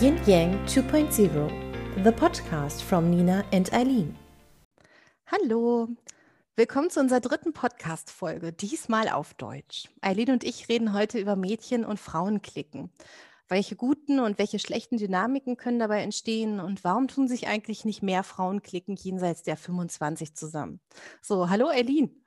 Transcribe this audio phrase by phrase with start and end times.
[0.00, 4.16] Yin Yang 2.0, the podcast from Nina and Eileen.
[5.26, 5.88] Hallo,
[6.56, 9.90] willkommen zu unserer dritten Podcast-Folge, diesmal auf Deutsch.
[10.00, 12.90] Eileen und ich reden heute über Mädchen- und Frauenklicken.
[13.48, 18.02] Welche guten und welche schlechten Dynamiken können dabei entstehen und warum tun sich eigentlich nicht
[18.02, 20.80] mehr Frauenklicken jenseits der 25 zusammen?
[21.20, 22.24] So, hallo Eileen.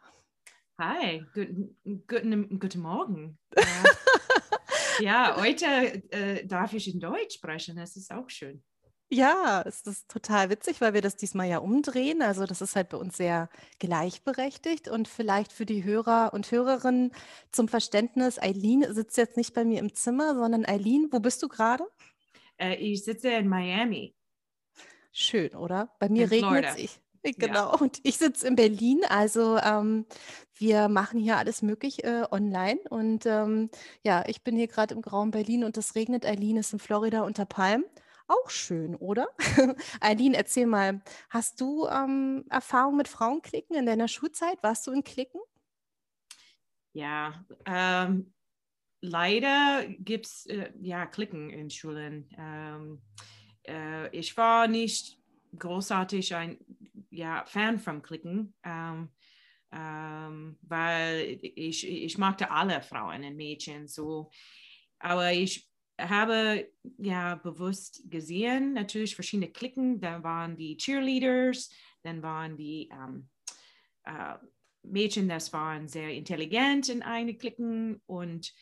[0.78, 1.76] Hi, guten,
[2.08, 3.40] guten, guten Morgen.
[3.58, 3.64] ja,
[5.36, 5.66] heute
[6.12, 8.64] äh, darf ich in Deutsch sprechen, das ist auch schön.
[9.10, 12.24] Ja, es ist total witzig, weil wir das diesmal ja umdrehen.
[12.24, 13.48] Also das ist halt bei uns sehr
[13.78, 17.12] gleichberechtigt und vielleicht für die Hörer und Hörerinnen
[17.52, 21.48] zum Verständnis, Eileen sitzt jetzt nicht bei mir im Zimmer, sondern Eileen, wo bist du
[21.48, 21.86] gerade?
[22.58, 24.16] Äh, ich sitze in Miami.
[25.12, 25.94] Schön, oder?
[26.00, 27.00] Bei mir regnet es.
[27.38, 27.80] Genau, ja.
[27.80, 29.02] und ich sitze in Berlin.
[29.08, 30.06] Also ähm,
[30.56, 32.80] wir machen hier alles möglich äh, online.
[32.90, 33.70] Und ähm,
[34.04, 36.26] ja, ich bin hier gerade im grauen Berlin und es regnet.
[36.26, 37.86] Eileen ist in Florida unter Palmen.
[38.28, 39.28] Auch schön, oder?
[40.00, 44.62] Eileen, erzähl mal, hast du ähm, Erfahrung mit Frauenklicken in deiner Schulzeit?
[44.64, 45.42] Warst du in Klicken?
[46.94, 48.34] Ja, ähm,
[49.02, 52.30] leider gibt es äh, ja Klicken in Schulen.
[52.38, 53.02] Ähm,
[53.68, 55.20] äh, ich war nicht
[55.58, 56.58] großartig ein
[57.14, 59.10] ja, Fan von Klicken, ähm,
[59.72, 64.32] ähm, weil ich, ich magte alle Frauen und Mädchen so.
[65.00, 65.70] Aber ich
[66.00, 70.02] habe ja bewusst gesehen, natürlich verschiedene Klicken.
[70.02, 71.70] Da waren die Cheerleaders,
[72.02, 73.30] dann waren die ähm,
[74.06, 74.36] äh,
[74.84, 78.54] Mädchen, das waren sehr intelligent in eine Klicken und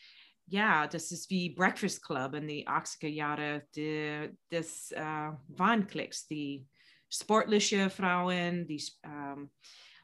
[0.46, 6.26] ja, das ist wie Breakfast Club in die 80er Jahre die, des äh, waren Klicks,
[6.26, 6.66] die
[7.12, 9.50] sportliche Frauen, die ähm,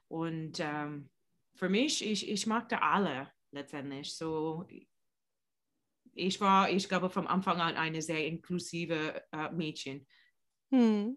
[0.08, 1.10] und ähm,
[1.54, 4.14] für mich, ich, ich magte alle letztendlich.
[4.14, 4.66] So,
[6.14, 10.06] ich war, ich glaube, vom Anfang an eine sehr inklusive äh, Mädchen.
[10.70, 11.16] Hm.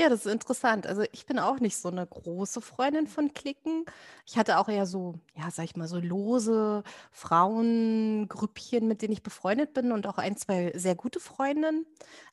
[0.00, 0.86] Ja, das ist interessant.
[0.86, 3.84] Also ich bin auch nicht so eine große Freundin von Klicken.
[4.24, 9.22] Ich hatte auch eher so, ja, sag ich mal, so lose Frauengrüppchen, mit denen ich
[9.22, 11.84] befreundet bin und auch ein, zwei sehr gute Freundinnen.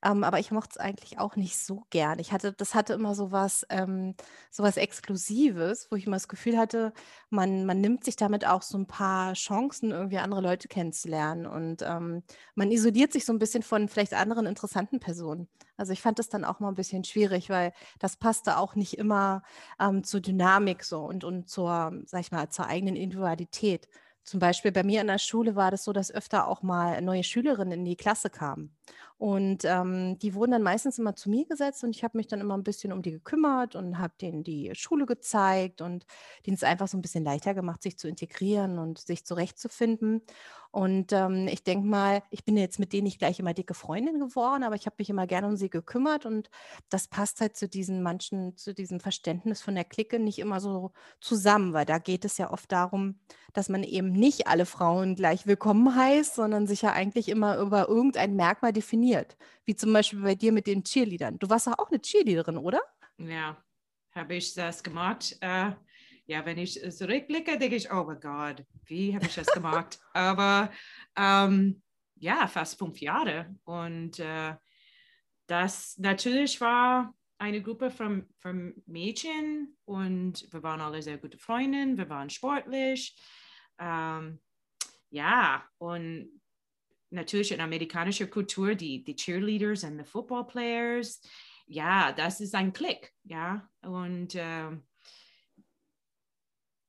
[0.02, 2.20] Ähm, aber ich mochte es eigentlich auch nicht so gern.
[2.20, 4.16] Ich hatte, das hatte immer so was, ähm,
[4.50, 6.94] so was Exklusives, wo ich immer das Gefühl hatte,
[7.30, 11.46] man, man nimmt sich damit auch so ein paar Chancen, irgendwie andere Leute kennenzulernen.
[11.46, 12.24] Und ähm,
[12.56, 15.50] man isoliert sich so ein bisschen von vielleicht anderen interessanten Personen.
[15.76, 17.57] Also ich fand das dann auch mal ein bisschen schwierig, weil
[18.00, 19.44] das passte auch nicht immer
[19.80, 23.88] ähm, zur Dynamik so und, und zur, sag ich mal, zur eigenen Individualität.
[24.24, 27.24] Zum Beispiel bei mir in der Schule war das so, dass öfter auch mal neue
[27.24, 28.77] Schülerinnen in die Klasse kamen.
[29.18, 32.40] Und ähm, die wurden dann meistens immer zu mir gesetzt und ich habe mich dann
[32.40, 36.06] immer ein bisschen um die gekümmert und habe denen die Schule gezeigt und
[36.46, 40.22] denen es einfach so ein bisschen leichter gemacht, sich zu integrieren und sich zurechtzufinden.
[40.70, 44.20] Und ähm, ich denke mal, ich bin jetzt mit denen nicht gleich immer dicke Freundin
[44.20, 46.52] geworden, aber ich habe mich immer gerne um sie gekümmert und
[46.90, 50.92] das passt halt zu diesen manchen, zu diesem Verständnis von der Clique nicht immer so
[51.20, 53.20] zusammen, weil da geht es ja oft darum,
[53.54, 57.88] dass man eben nicht alle Frauen gleich willkommen heißt, sondern sich ja eigentlich immer über
[57.88, 61.40] irgendein Merkmal definiert, wie zum Beispiel bei dir mit den Cheerleadern.
[61.40, 62.82] Du warst doch auch eine Cheerleaderin, oder?
[63.18, 63.58] Ja,
[64.12, 65.38] habe ich das gemacht.
[65.42, 65.72] Äh,
[66.28, 70.00] ja, wenn ich zurückblicke, denke ich, oh mein Gott, wie habe ich das gemacht?
[70.14, 70.72] Aber
[71.16, 71.82] ähm,
[72.16, 73.56] ja, fast fünf Jahre.
[73.64, 74.56] Und äh,
[75.48, 81.98] das natürlich war eine Gruppe von, von Mädchen und wir waren alle sehr gute Freundinnen,
[81.98, 83.16] wir waren sportlich.
[83.80, 84.40] Ähm,
[85.10, 86.37] ja, und
[87.10, 91.22] natürlich in amerikanischer Kultur, die, die Cheerleaders und die Football Players,
[91.68, 93.70] ja, das ist ein Klick, ja.
[93.82, 94.88] Und ähm,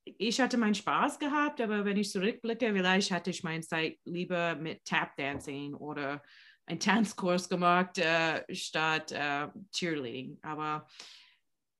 [0.04, 4.54] ich hatte meinen Spaß gehabt, aber wenn ich zurückblicke, vielleicht hatte ich meine Zeit lieber
[4.56, 6.22] mit Tap Dancing oder
[6.66, 10.38] einen Tanzkurs gemacht äh, statt äh, Cheerleading.
[10.42, 10.86] Aber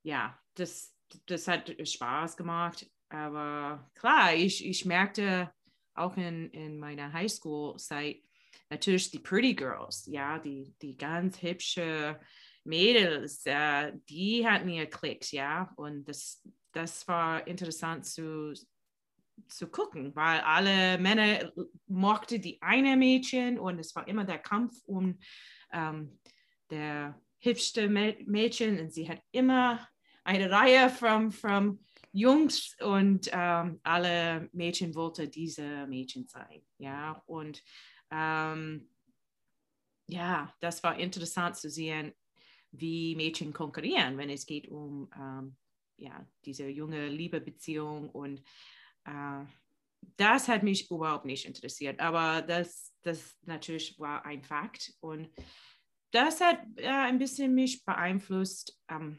[0.02, 0.94] ja, das,
[1.26, 2.90] das hat Spaß gemacht.
[3.10, 5.52] Aber klar, ich, ich merkte
[5.94, 8.22] auch in, in meiner Highschool-Zeit
[8.70, 12.20] natürlich die Pretty Girls, ja, die, die ganz hübsche
[12.64, 18.52] Mädels, äh, die hatten ihr Klicks, ja, und das, das war interessant zu,
[19.46, 21.52] zu gucken, weil alle Männer
[21.86, 25.18] mochten die eine Mädchen und es war immer der Kampf um
[25.72, 26.18] ähm,
[26.70, 28.80] der hübschste Mädchen.
[28.80, 29.86] Und sie hat immer
[30.24, 37.62] eine Reihe von, von Jungs und ähm, alle Mädchen wollten diese Mädchen sein, ja, und
[38.10, 38.88] ähm,
[40.06, 42.14] ja, das war interessant zu sehen,
[42.70, 45.56] wie Mädchen konkurrieren, wenn es geht um ähm,
[45.96, 48.42] ja, diese junge Liebebeziehung und
[49.04, 49.44] äh,
[50.16, 55.28] das hat mich überhaupt nicht interessiert, aber das, das natürlich war ein Fakt und
[56.12, 59.18] das hat äh, ein bisschen mich beeinflusst, ähm,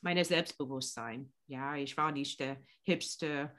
[0.00, 1.32] mein Selbstbewusstsein.
[1.46, 3.54] Ja, ich war nicht der hipste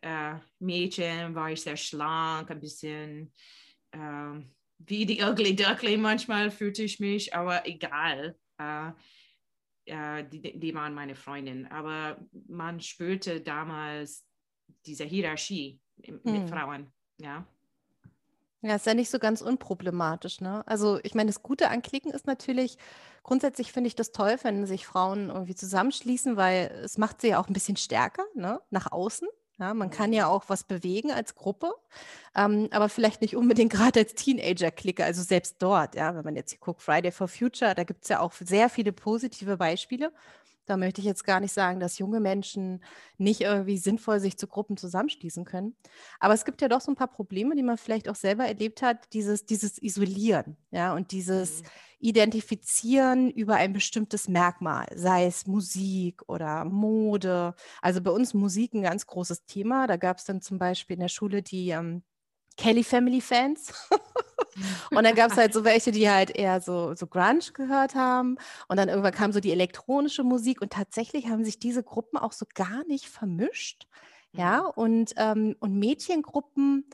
[0.00, 3.32] äh, Mädchen, war ich sehr schlank, ein bisschen
[3.94, 4.42] äh,
[4.78, 8.36] wie die Ugly Duckling manchmal fühlte ich mich, aber egal.
[8.58, 8.90] Äh,
[9.86, 11.66] äh, die, die waren meine Freundin.
[11.66, 12.18] Aber
[12.48, 14.26] man spürte damals
[14.86, 16.48] diese Hierarchie mit hm.
[16.48, 16.92] Frauen.
[17.20, 17.46] Ja.
[18.62, 20.66] Ja, ist ja nicht so ganz unproblematisch, ne?
[20.66, 22.78] Also ich meine, das Gute an Klicken ist natürlich,
[23.22, 27.40] grundsätzlich finde ich das toll, wenn sich Frauen irgendwie zusammenschließen, weil es macht sie ja
[27.40, 28.62] auch ein bisschen stärker, ne?
[28.70, 29.28] Nach außen.
[29.58, 31.72] Ja, man kann ja auch was bewegen als Gruppe,
[32.34, 36.50] ähm, aber vielleicht nicht unbedingt gerade als Teenager-Clique, also selbst dort, ja, wenn man jetzt
[36.50, 40.12] hier guckt, Friday for Future, da gibt es ja auch sehr viele positive Beispiele.
[40.66, 42.82] Da möchte ich jetzt gar nicht sagen, dass junge Menschen
[43.18, 45.76] nicht irgendwie sinnvoll sich zu Gruppen zusammenschließen können.
[46.20, 48.82] Aber es gibt ja doch so ein paar Probleme, die man vielleicht auch selber erlebt
[48.82, 51.66] hat, dieses, dieses Isolieren, ja, und dieses mhm.
[52.04, 57.54] Identifizieren über ein bestimmtes Merkmal, sei es Musik oder Mode.
[57.80, 59.86] Also bei uns Musik ein ganz großes Thema.
[59.86, 62.02] Da gab es dann zum Beispiel in der Schule die ähm,
[62.56, 63.72] Kelly Family Fans.
[64.90, 68.36] und dann gab es halt so welche, die halt eher so, so Grunge gehört haben.
[68.68, 70.60] Und dann irgendwann kam so die elektronische Musik.
[70.60, 73.86] Und tatsächlich haben sich diese Gruppen auch so gar nicht vermischt.
[74.32, 74.70] Ja, mhm.
[74.82, 76.84] und, ähm, und Mädchengruppen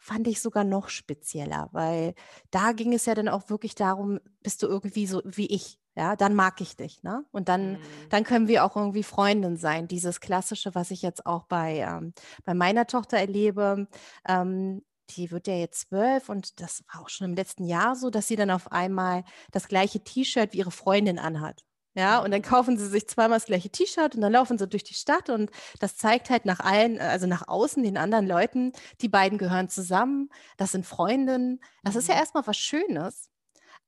[0.00, 2.14] fand ich sogar noch spezieller, weil
[2.50, 6.16] da ging es ja dann auch wirklich darum, bist du irgendwie so wie ich, ja,
[6.16, 7.24] dann mag ich dich, ne?
[7.32, 7.78] Und dann, mhm.
[8.08, 9.88] dann können wir auch irgendwie Freundin sein.
[9.88, 12.14] Dieses Klassische, was ich jetzt auch bei, ähm,
[12.44, 13.88] bei meiner Tochter erlebe,
[14.26, 14.82] ähm,
[15.16, 18.28] die wird ja jetzt zwölf und das war auch schon im letzten Jahr so, dass
[18.28, 21.64] sie dann auf einmal das gleiche T-Shirt wie ihre Freundin anhat.
[21.94, 24.84] Ja, und dann kaufen sie sich zweimal das gleiche T-Shirt und dann laufen sie durch
[24.84, 29.08] die Stadt und das zeigt halt nach allen, also nach außen den anderen Leuten, die
[29.08, 31.60] beiden gehören zusammen, das sind Freundinnen.
[31.82, 32.20] Das ist ja mhm.
[32.20, 33.28] erstmal was Schönes,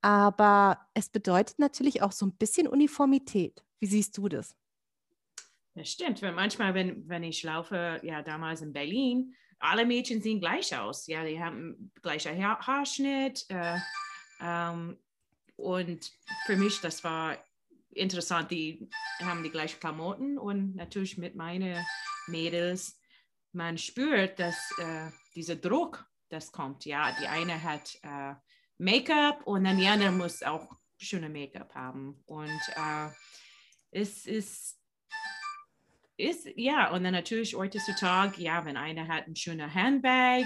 [0.01, 3.63] aber es bedeutet natürlich auch so ein bisschen Uniformität.
[3.79, 4.57] Wie siehst du das?
[5.75, 10.41] Das stimmt, weil manchmal, wenn, wenn ich laufe, ja damals in Berlin, alle Mädchen sehen
[10.41, 11.07] gleich aus.
[11.07, 13.47] Ja, die haben gleicher ha Haarschnitt.
[13.49, 13.79] Äh,
[14.41, 14.99] ähm,
[15.57, 16.13] und
[16.47, 17.39] für mich, das war
[17.91, 18.89] interessant, die
[19.21, 21.85] haben die gleichen Klamotten und natürlich mit meinen
[22.27, 22.99] Mädels,
[23.53, 26.87] man spürt, dass äh, dieser Druck, das kommt.
[26.87, 28.35] Ja, die eine hat äh,
[28.79, 32.23] Make-up und dann die andere muss auch schöne Make-up haben.
[32.25, 33.09] Und äh,
[33.91, 34.82] es ist
[36.23, 40.45] ist, ja, und dann natürlich heutzutage, ja, wenn einer hat ein schöner Handbag,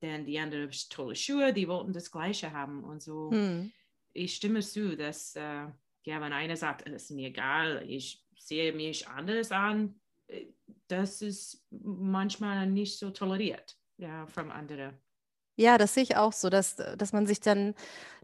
[0.00, 3.30] dann die andere tolle Schuhe, die wollten das Gleiche haben und so.
[3.30, 3.72] Hm.
[4.12, 5.66] Ich stimme zu, dass, äh,
[6.04, 10.46] ja, wenn einer sagt, es ist mir egal, ich sehe mich anders an, äh,
[10.86, 14.96] das ist manchmal nicht so toleriert, ja, von anderen.
[15.60, 17.74] Ja, das sehe ich auch so, dass, dass man sich dann,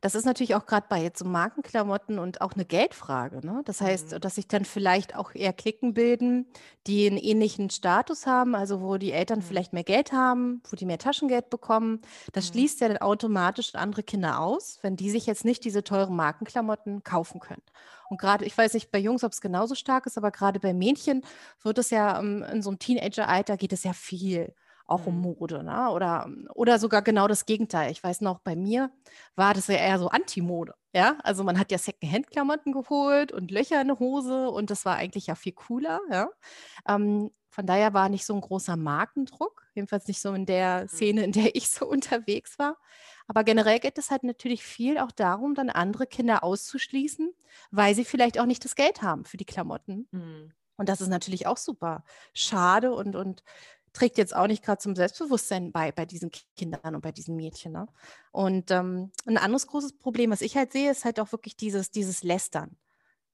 [0.00, 3.62] das ist natürlich auch gerade bei jetzt so Markenklamotten und auch eine Geldfrage, ne?
[3.64, 4.20] Das heißt, Mhm.
[4.20, 6.46] dass sich dann vielleicht auch eher Cliquen bilden,
[6.86, 9.42] die einen ähnlichen Status haben, also wo die Eltern Mhm.
[9.42, 12.02] vielleicht mehr Geld haben, wo die mehr Taschengeld bekommen.
[12.32, 12.52] Das Mhm.
[12.52, 17.02] schließt ja dann automatisch andere Kinder aus, wenn die sich jetzt nicht diese teuren Markenklamotten
[17.02, 17.62] kaufen können.
[18.08, 20.72] Und gerade, ich weiß nicht bei Jungs, ob es genauso stark ist, aber gerade bei
[20.72, 21.22] Mädchen
[21.62, 24.54] wird es ja ähm, in so einem Teenageralter geht es ja viel
[24.86, 25.22] auch um mhm.
[25.22, 25.90] Mode, ne?
[25.90, 27.90] Oder, oder sogar genau das Gegenteil.
[27.90, 28.90] Ich weiß noch, bei mir
[29.34, 30.74] war das ja eher so Anti-Mode.
[30.92, 34.96] Ja, also man hat ja Secondhand-Klamotten geholt und Löcher in der Hose und das war
[34.96, 36.00] eigentlich ja viel cooler.
[36.10, 36.28] Ja?
[36.86, 40.88] Ähm, von daher war nicht so ein großer Markendruck, jedenfalls nicht so in der mhm.
[40.88, 42.76] Szene, in der ich so unterwegs war.
[43.26, 47.32] Aber generell geht es halt natürlich viel auch darum, dann andere Kinder auszuschließen,
[47.70, 50.08] weil sie vielleicht auch nicht das Geld haben für die Klamotten.
[50.10, 50.52] Mhm.
[50.76, 53.44] Und das ist natürlich auch super schade und, und
[53.94, 57.72] trägt jetzt auch nicht gerade zum Selbstbewusstsein bei, bei diesen Kindern und bei diesen Mädchen.
[57.72, 57.86] Ne?
[58.32, 61.90] Und ähm, ein anderes großes Problem, was ich halt sehe, ist halt auch wirklich dieses,
[61.90, 62.76] dieses Lästern.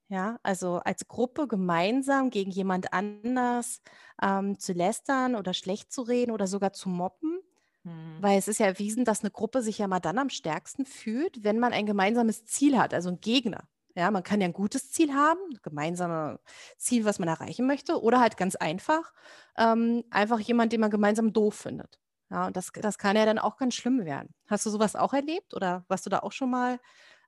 [0.08, 3.80] Ja, also als Gruppe gemeinsam gegen jemand anders
[4.20, 7.40] ähm, zu lästern oder schlecht zu reden oder sogar zu mobben.
[7.84, 8.16] Mhm.
[8.20, 11.44] Weil es ist ja erwiesen, dass eine Gruppe sich ja mal dann am stärksten fühlt,
[11.44, 13.68] wenn man ein gemeinsames Ziel hat, also ein Gegner.
[13.94, 16.38] Ja, man kann ja ein gutes Ziel haben, ein gemeinsames
[16.76, 19.12] Ziel, was man erreichen möchte, oder halt ganz einfach,
[19.58, 21.98] ähm, einfach jemand, den man gemeinsam doof findet.
[22.30, 24.32] Ja, und das, das kann ja dann auch ganz schlimm werden.
[24.46, 26.78] Hast du sowas auch erlebt oder warst du da auch schon mal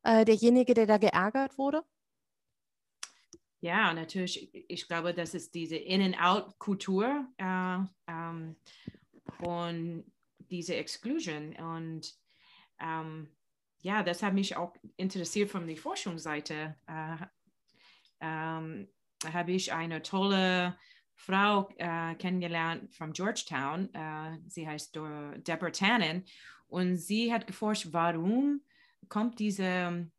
[0.05, 1.83] äh, derjenige, der da geärgert wurde?
[3.61, 4.51] Ja, natürlich.
[4.69, 7.79] Ich glaube, das ist diese In-and-Out-Kultur äh,
[8.09, 8.57] ähm,
[9.41, 10.05] und
[10.39, 11.55] diese Exclusion.
[11.57, 12.15] Und
[12.81, 13.29] ähm,
[13.83, 16.77] ja, das hat mich auch interessiert von der Forschungsseite.
[16.87, 17.17] Äh,
[18.21, 18.89] ähm,
[19.33, 20.77] habe ich eine tolle
[21.15, 23.93] Frau äh, kennengelernt von Georgetown.
[23.93, 26.25] Äh, sie heißt Deborah Tannen
[26.69, 28.63] und sie hat geforscht, warum
[29.09, 30.11] kommt diese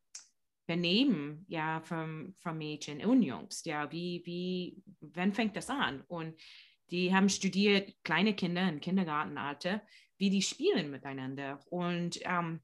[0.65, 3.65] Benehmen ja von, von Mädchen und Jungs.
[3.65, 6.01] Ja, wie, wie, wann fängt das an?
[6.07, 6.39] Und
[6.89, 9.81] die haben studiert, kleine Kinder im Kindergartenalter,
[10.17, 11.59] wie die spielen miteinander.
[11.69, 12.61] Und ähm,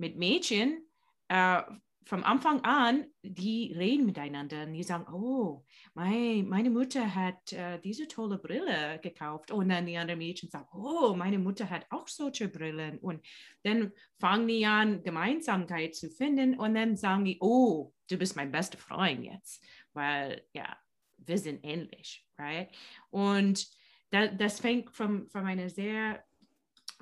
[0.00, 0.82] mit Mädchen
[1.28, 1.62] äh,
[2.06, 5.64] vom Anfang an, die reden miteinander und die sagen, oh,
[5.94, 9.52] mein, meine Mutter hat äh, diese tolle Brille gekauft.
[9.52, 12.98] Und dann die anderen Mädchen sagen, oh, meine Mutter hat auch solche Brillen.
[12.98, 13.24] Und
[13.62, 18.50] dann fangen die an, Gemeinsamkeit zu finden und dann sagen die, oh, du bist mein
[18.50, 20.76] bester Freund jetzt, weil ja,
[21.18, 22.70] wir sind ähnlich, right?
[23.10, 23.68] Und
[24.10, 26.24] da, das fängt von, von einer sehr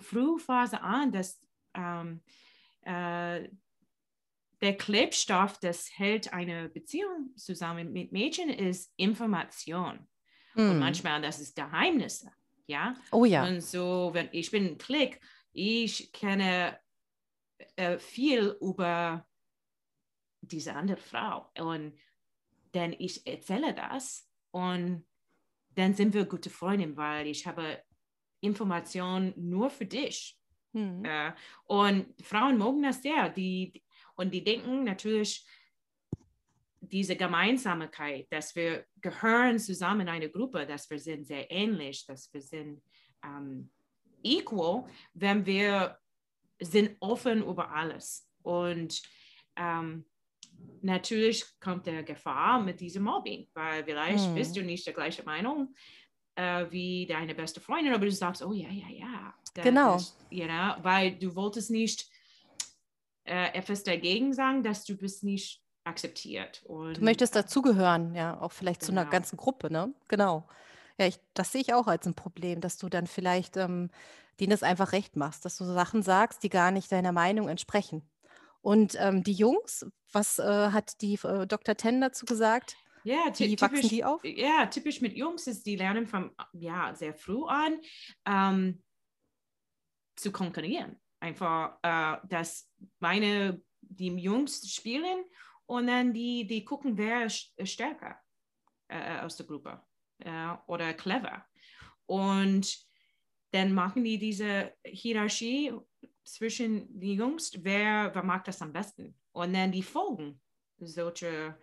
[0.01, 1.41] frühen Phase an, dass
[1.75, 2.21] ähm,
[2.89, 3.49] äh,
[4.61, 10.09] der Klebstoff, das hält eine Beziehung zusammen mit Mädchen, ist Information.
[10.55, 10.61] Mm.
[10.61, 10.79] Und hm.
[10.79, 12.33] manchmal das ist Geheimnisse.
[12.67, 12.95] Ja.
[13.13, 13.47] Oh ja.
[13.47, 15.21] Und so, wenn ich bin ein Klick,
[15.53, 16.79] ich kenne
[17.77, 19.27] äh, viel über
[20.41, 21.51] diese andere Frau.
[21.59, 21.99] Und
[22.73, 25.07] dann ich erzähle das und
[25.71, 27.83] dann sind wir gute Freundinnen, weil ich habe
[28.41, 30.38] Informationen nur für dich.
[30.73, 31.05] Hm.
[31.05, 31.33] Äh,
[31.67, 33.29] und Frauen mögen das sehr.
[33.31, 33.83] Die,
[34.17, 35.47] und die denken natürlich,
[36.81, 42.33] diese Gemeinsamkeit, dass wir gehören zusammen in eine Gruppe, dass wir sind sehr ähnlich, dass
[42.33, 42.83] wir sind
[43.25, 43.71] ähm,
[44.23, 44.85] equal,
[45.15, 45.99] wenn wir
[46.61, 48.29] sind offen über alles.
[48.43, 49.03] Und
[49.57, 50.05] ähm,
[50.83, 54.35] natürlich kommt der Gefahr mit diesem Mobbing, weil vielleicht hm.
[54.35, 55.75] bist du nicht der gleichen Meinung
[56.37, 59.35] äh, wie deine beste Freundin, aber du sagst, oh ja, ja, ja.
[59.55, 59.95] Genau.
[59.95, 62.09] Das, you know, weil du wolltest nicht
[63.25, 66.63] äh, etwas dagegen sagen, dass du bist nicht akzeptiert.
[66.67, 68.87] Und, du möchtest dazugehören, ja, auch vielleicht genau.
[68.87, 69.13] zu einer genau.
[69.13, 69.95] ganzen Gruppe, ne?
[70.09, 70.47] Genau.
[70.99, 73.91] Ja, ich, das sehe ich auch als ein Problem, dass du dann vielleicht ähm,
[74.41, 78.09] denen das einfach recht machst, dass du Sachen sagst, die gar nicht deiner Meinung entsprechen.
[78.61, 81.77] Und ähm, die Jungs, was äh, hat die äh, Dr.
[81.77, 82.77] Ten dazu gesagt?
[83.05, 84.25] Ja, Wie typisch, wachsen die auf?
[84.25, 87.81] Ja, typisch mit Jungs ist, die lernen von ja, sehr früh an
[88.27, 88.83] ähm,
[90.19, 92.71] zu konkurrieren einfach, äh, dass
[93.01, 95.25] meine, die Jungs spielen
[95.67, 98.19] und dann die, die gucken, wer ist stärker
[98.89, 99.83] äh, aus der Gruppe
[100.19, 101.45] äh, oder clever.
[102.07, 102.87] Und
[103.51, 105.73] dann machen die diese Hierarchie
[106.25, 109.19] zwischen den Jungs, wer, wer mag das am besten.
[109.33, 110.41] Und dann die folgen
[110.79, 111.59] solche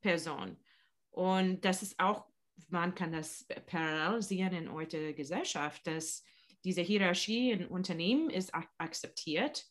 [0.00, 0.62] Personen.
[1.10, 2.26] Und das ist auch,
[2.68, 6.22] man kann das parallel sehen in unserer Gesellschaft, dass
[6.64, 9.64] diese Hierarchie in Unternehmen ist ak akzeptiert.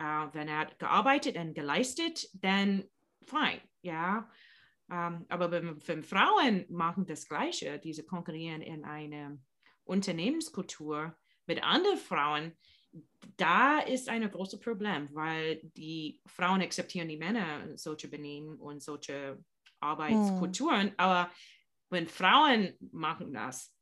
[0.00, 2.84] Uh, wenn er gearbeitet und geleistet, dann
[3.24, 4.30] fein, ja.
[4.90, 9.36] Ähm, aber wenn, wenn, Frauen machen das Gleiche, diese konkurrieren in einer
[9.84, 11.16] Unternehmenskultur
[11.46, 12.56] mit anderen Frauen,
[13.36, 19.42] da ist ein großes Problem, weil die Frauen akzeptieren die Männer solche Benehmen und solche
[19.80, 20.94] Arbeitskulturen, hm.
[20.96, 21.30] aber
[21.90, 23.74] wenn Frauen machen das,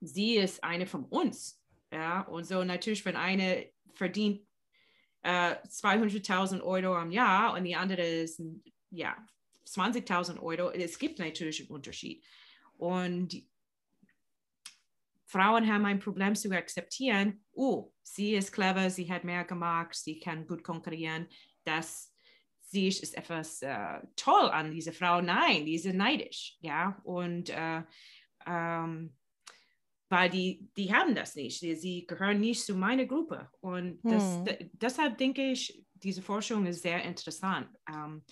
[0.00, 1.60] sie ist eine von uns.
[1.92, 4.46] Ja, und so natürlich, wenn eine verdient
[5.22, 8.40] äh, 200.000 Euro am Jahr und die andere ist
[8.90, 9.16] ja
[9.66, 12.24] 20.000 Euro, es gibt natürlich einen Unterschied.
[12.76, 13.42] Und
[15.26, 20.18] Frauen haben ein Problem zu akzeptieren, oh, sie ist clever, sie hat mehr gemacht, sie
[20.18, 21.28] kann gut konkurrieren,
[21.64, 22.12] das
[22.70, 25.20] sie ist etwas äh, toll an dieser Frau.
[25.20, 27.82] Nein, die ist neidisch, ja, und äh,
[28.46, 29.14] ähm,
[30.10, 31.60] weil die, die haben das nicht.
[31.60, 33.48] Sie, sie gehören nicht zu meiner Gruppe.
[33.60, 34.70] Und das, hm.
[34.72, 38.24] deshalb denke ich, diese Forschung ist sehr interessant, ähm,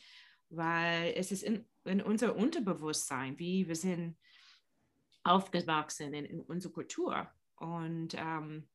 [0.50, 4.18] weil es ist in, in unser Unterbewusstsein, wie wir sind
[5.22, 7.30] aufgewachsen in, in unserer Kultur.
[7.56, 8.68] Und ähm,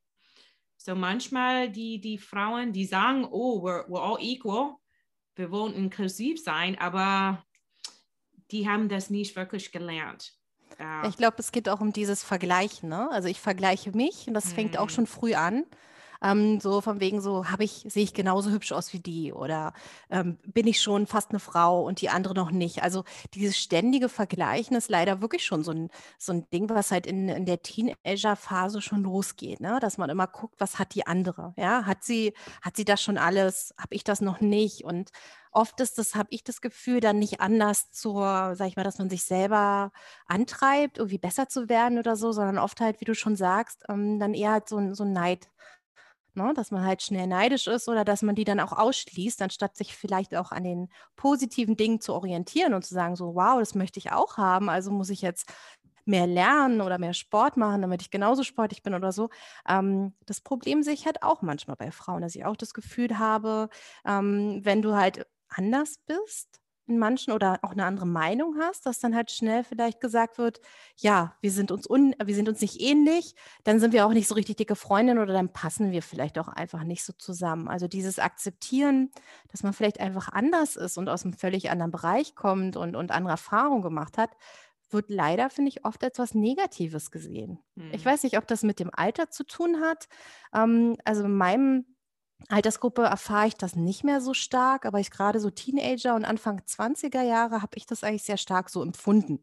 [0.78, 4.76] so manchmal die, die Frauen, die sagen, oh, we're, we're all equal,
[5.36, 7.44] wir wollen inklusiv sein, aber
[8.50, 10.32] die haben das nicht wirklich gelernt.
[10.78, 11.06] Ja.
[11.08, 12.88] Ich glaube, es geht auch um dieses Vergleichen.
[12.88, 13.08] Ne?
[13.10, 14.50] Also ich vergleiche mich und das mhm.
[14.50, 14.90] fängt auch mhm.
[14.90, 15.64] schon früh an.
[16.22, 19.72] Ähm, so von wegen so, habe ich, sehe ich genauso hübsch aus wie die oder
[20.10, 22.82] ähm, bin ich schon fast eine Frau und die andere noch nicht.
[22.82, 23.04] Also
[23.34, 27.28] dieses ständige Vergleichen ist leider wirklich schon so ein, so ein Ding, was halt in,
[27.28, 29.78] in der Teenager-Phase schon losgeht, ne?
[29.80, 31.54] dass man immer guckt, was hat die andere?
[31.56, 33.74] Ja, hat sie, hat sie das schon alles?
[33.78, 34.84] Habe ich das noch nicht?
[34.84, 35.10] Und
[35.54, 38.98] oft ist das, habe ich das Gefühl, dann nicht anders zur, sag ich mal, dass
[38.98, 39.92] man sich selber
[40.26, 44.18] antreibt, irgendwie besser zu werden oder so, sondern oft halt, wie du schon sagst, ähm,
[44.18, 45.48] dann eher halt so, so ein Neid.
[46.36, 49.76] Ne, dass man halt schnell neidisch ist oder dass man die dann auch ausschließt, anstatt
[49.76, 53.76] sich vielleicht auch an den positiven Dingen zu orientieren und zu sagen, so, wow, das
[53.76, 55.52] möchte ich auch haben, also muss ich jetzt
[56.04, 59.30] mehr lernen oder mehr Sport machen, damit ich genauso sportlich bin oder so.
[59.68, 63.18] Ähm, das Problem sehe ich halt auch manchmal bei Frauen, dass ich auch das Gefühl
[63.18, 63.68] habe,
[64.04, 68.98] ähm, wenn du halt anders bist in manchen oder auch eine andere Meinung hast, dass
[68.98, 70.60] dann halt schnell vielleicht gesagt wird,
[70.96, 74.28] ja, wir sind uns un wir sind uns nicht ähnlich, dann sind wir auch nicht
[74.28, 77.68] so richtig dicke Freundinnen oder dann passen wir vielleicht auch einfach nicht so zusammen.
[77.68, 79.10] Also dieses Akzeptieren,
[79.48, 83.10] dass man vielleicht einfach anders ist und aus einem völlig anderen Bereich kommt und, und
[83.12, 84.30] andere Erfahrungen gemacht hat,
[84.90, 87.58] wird leider, finde ich, oft etwas Negatives gesehen.
[87.90, 88.04] Ich Hm.
[88.04, 90.08] weiß nicht, ob das mit dem Alter zu tun hat.
[90.54, 91.93] Ähm, also in meinem
[92.48, 96.62] Altersgruppe erfahre ich das nicht mehr so stark, aber ich gerade so Teenager und Anfang
[96.66, 99.40] 20er Jahre habe ich das eigentlich sehr stark so empfunden.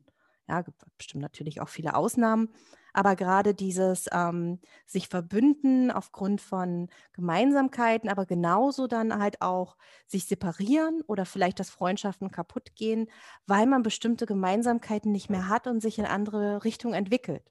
[0.48, 2.50] Ja, gibt bestimmt natürlich auch viele Ausnahmen,
[2.94, 9.78] aber gerade dieses ähm, sich verbünden aufgrund von Gemeinsamkeiten, aber genauso dann halt auch
[10.08, 13.08] sich separieren oder vielleicht, dass Freundschaften kaputt gehen,
[13.48, 17.44] weil man bestimmte Gemeinsamkeiten nicht mehr hat und sich in andere Richtungen entwickelt.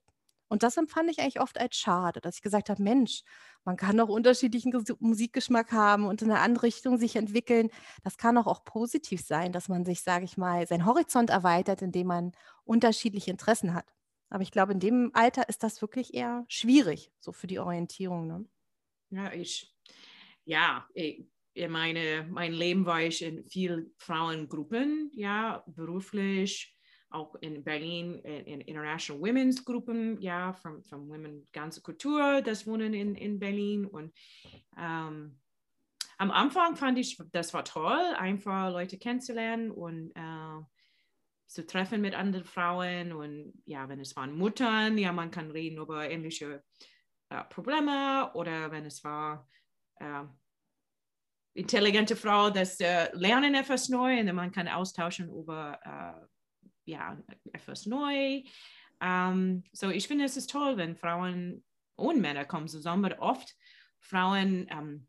[0.50, 3.22] Und das empfand ich eigentlich oft als schade, dass ich gesagt habe, Mensch,
[3.64, 7.70] man kann doch unterschiedlichen Ges- Musikgeschmack haben und in eine andere Richtung sich entwickeln.
[8.02, 11.82] Das kann doch auch positiv sein, dass man sich, sage ich mal, seinen Horizont erweitert,
[11.82, 12.32] indem man
[12.64, 13.94] unterschiedliche Interessen hat.
[14.28, 18.26] Aber ich glaube, in dem Alter ist das wirklich eher schwierig, so für die Orientierung.
[18.26, 18.44] Ne?
[19.10, 19.72] Ja, ich,
[20.44, 26.76] ja, ich, in meine, mein Leben war ich in vielen Frauengruppen, ja, beruflich,
[27.10, 32.66] auch in Berlin in, in International Women's Gruppen, ja, von, von Women ganze Kultur, das
[32.66, 33.84] Wohnen in, in Berlin.
[33.84, 34.12] Und
[34.78, 35.38] ähm,
[36.18, 40.64] am Anfang fand ich, das war toll, einfach Leute kennenzulernen und äh,
[41.46, 43.12] zu treffen mit anderen Frauen.
[43.12, 46.62] Und ja, wenn es waren Muttern, ja, man kann reden über ähnliche
[47.30, 49.48] äh, Probleme oder wenn es war
[49.96, 50.24] äh,
[51.54, 56.26] intelligente Frau, das äh, lernen etwas neu und man kann austauschen über äh,
[56.84, 57.18] ja,
[57.52, 58.42] etwas neu.
[59.00, 61.64] Ähm, so ich finde es ist toll, wenn Frauen
[61.96, 63.54] und Männer kommen zusammen, aber oft
[63.98, 65.06] Frauen ähm,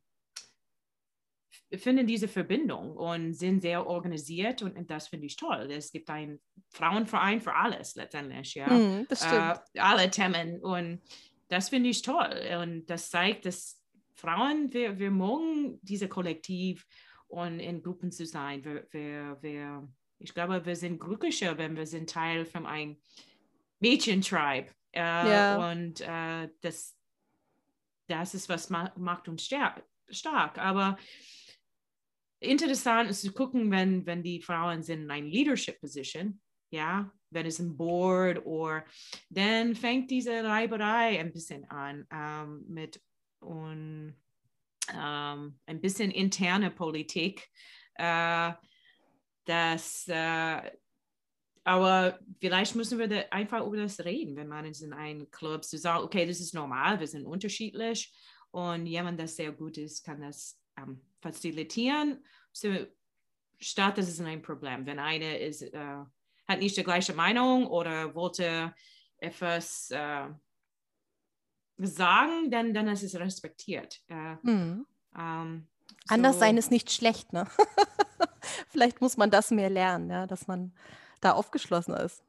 [1.78, 5.70] finden diese Verbindung und sind sehr organisiert und, und das finde ich toll.
[5.72, 8.68] Es gibt einen Frauenverein für alles letztendlich, ja.
[9.08, 9.62] Das stimmt.
[9.74, 11.02] Äh, alle Themen und
[11.48, 13.82] das finde ich toll und das zeigt, dass
[14.14, 16.86] Frauen, wir, wir mögen diese Kollektiv
[17.28, 18.64] und in Gruppen zu sein.
[18.64, 19.90] Wir, wir, wir,
[20.22, 22.98] ich glaube, wir sind glücklicher, wenn wir sind Teil von einem
[23.80, 24.70] Mädchentribe.
[24.94, 25.72] Äh, Ja.
[25.72, 26.98] Und äh, das,
[28.08, 30.58] das ist, was ma macht uns stark, stark.
[30.58, 30.98] Aber
[32.40, 37.46] interessant ist zu gucken, wenn, wenn die Frauen sind in einer Leadership Position, ja, wenn
[37.46, 38.86] es ein Board oder
[39.30, 43.02] dann fängt diese Reiberei ein bisschen an ähm, mit
[43.40, 44.16] und
[44.94, 47.50] ähm, ein bisschen interne Politik.
[47.96, 48.54] Äh,
[49.46, 50.72] das, äh,
[51.64, 55.78] aber vielleicht müssen wir da einfach über das reden, wenn man in einem Club zu
[55.78, 58.14] sagen, okay, das ist normal, wir sind unterschiedlich
[58.52, 62.70] und jemand, das sehr gut ist, kann das ähm, facilitieren, so,
[63.60, 64.86] statt dass es ein Problem.
[64.88, 65.98] Wenn eine ist, äh,
[66.48, 68.74] hat nicht die gleiche Meinung oder wollte
[69.18, 70.30] etwas äh,
[71.78, 74.02] sagen, dann, dann ist es respektiert.
[74.08, 74.86] Äh, Hm.
[75.18, 75.68] ähm,
[76.08, 77.48] Anders so- sein ist nicht schlecht, ne?
[78.82, 80.74] Vielleicht muss man das mehr lernen, ja, dass man
[81.20, 82.24] da aufgeschlossen ist.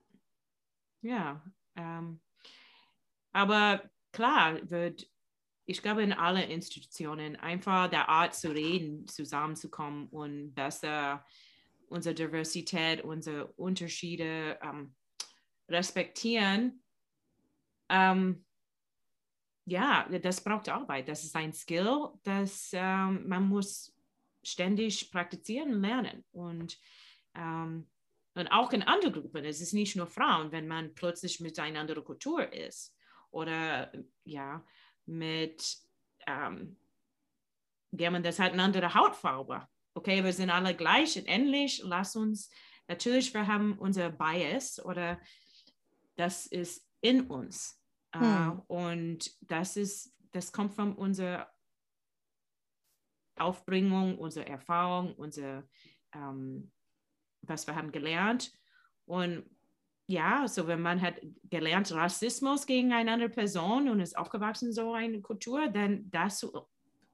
[1.00, 1.42] Ja,
[1.76, 2.20] ähm,
[3.32, 5.08] aber klar wird,
[5.64, 11.24] ich glaube, in allen Institutionen einfach der Art zu reden, zusammenzukommen und besser
[11.88, 14.94] unsere Diversität, unsere Unterschiede ähm,
[15.70, 16.82] respektieren.
[17.88, 18.44] Ähm,
[19.64, 21.08] ja, das braucht Arbeit.
[21.08, 23.91] Das ist ein Skill, das ähm, man muss
[24.42, 26.24] ständig praktizieren lernen.
[26.32, 26.78] Und
[27.34, 27.88] ähm,
[28.34, 31.80] und auch in anderen Gruppen, es ist nicht nur Frauen, wenn man plötzlich mit einer
[31.80, 32.96] anderen Kultur ist
[33.30, 33.92] oder
[34.24, 34.64] ja,
[35.04, 35.76] mit
[36.26, 36.78] ähm,
[37.90, 39.68] jemand, das hat eine andere Hautfarbe.
[39.94, 41.82] Okay, wir sind alle gleich und ähnlich.
[41.84, 42.50] Lass uns,
[42.88, 45.20] natürlich, wir haben unser Bias oder
[46.16, 47.78] das ist in uns.
[48.12, 48.62] Äh, Hm.
[48.66, 51.50] und das ist, das kommt von unserer
[53.42, 55.64] Aufbringung, unserer Erfahrung, unser
[56.14, 56.70] ähm,
[57.42, 58.52] was wir haben gelernt.
[59.04, 59.44] Und
[60.06, 64.72] ja, so wenn man hat gelernt Rassismus gegen eine andere Person und ist aufgewachsen in
[64.72, 66.52] so eine Kultur, dann das zu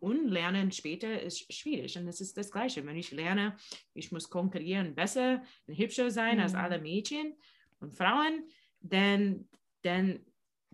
[0.01, 1.97] unlernen später ist schwierig.
[1.99, 2.85] Und das ist das Gleiche.
[2.87, 3.57] Wenn ich lerne,
[3.95, 6.59] ich muss konkurrieren, besser und hübscher sein als Mhm.
[6.59, 7.35] alle Mädchen
[7.81, 8.45] und Frauen,
[8.81, 9.49] dann,
[9.83, 10.21] dann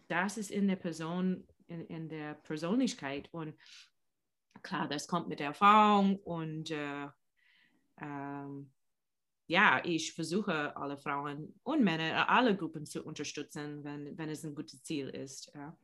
[0.09, 3.29] das ist in der Person, in, in der Persönlichkeit.
[3.33, 3.55] Und
[4.63, 7.09] klar, das kommt mit der Erfahrung und äh,
[8.01, 8.73] ähm,
[9.49, 14.55] ja, ich versuche alle Frauen und Männer, alle Gruppen zu unterstützen, wenn, wenn es ein
[14.55, 15.53] gutes Ziel ist.
[15.55, 15.77] Ja.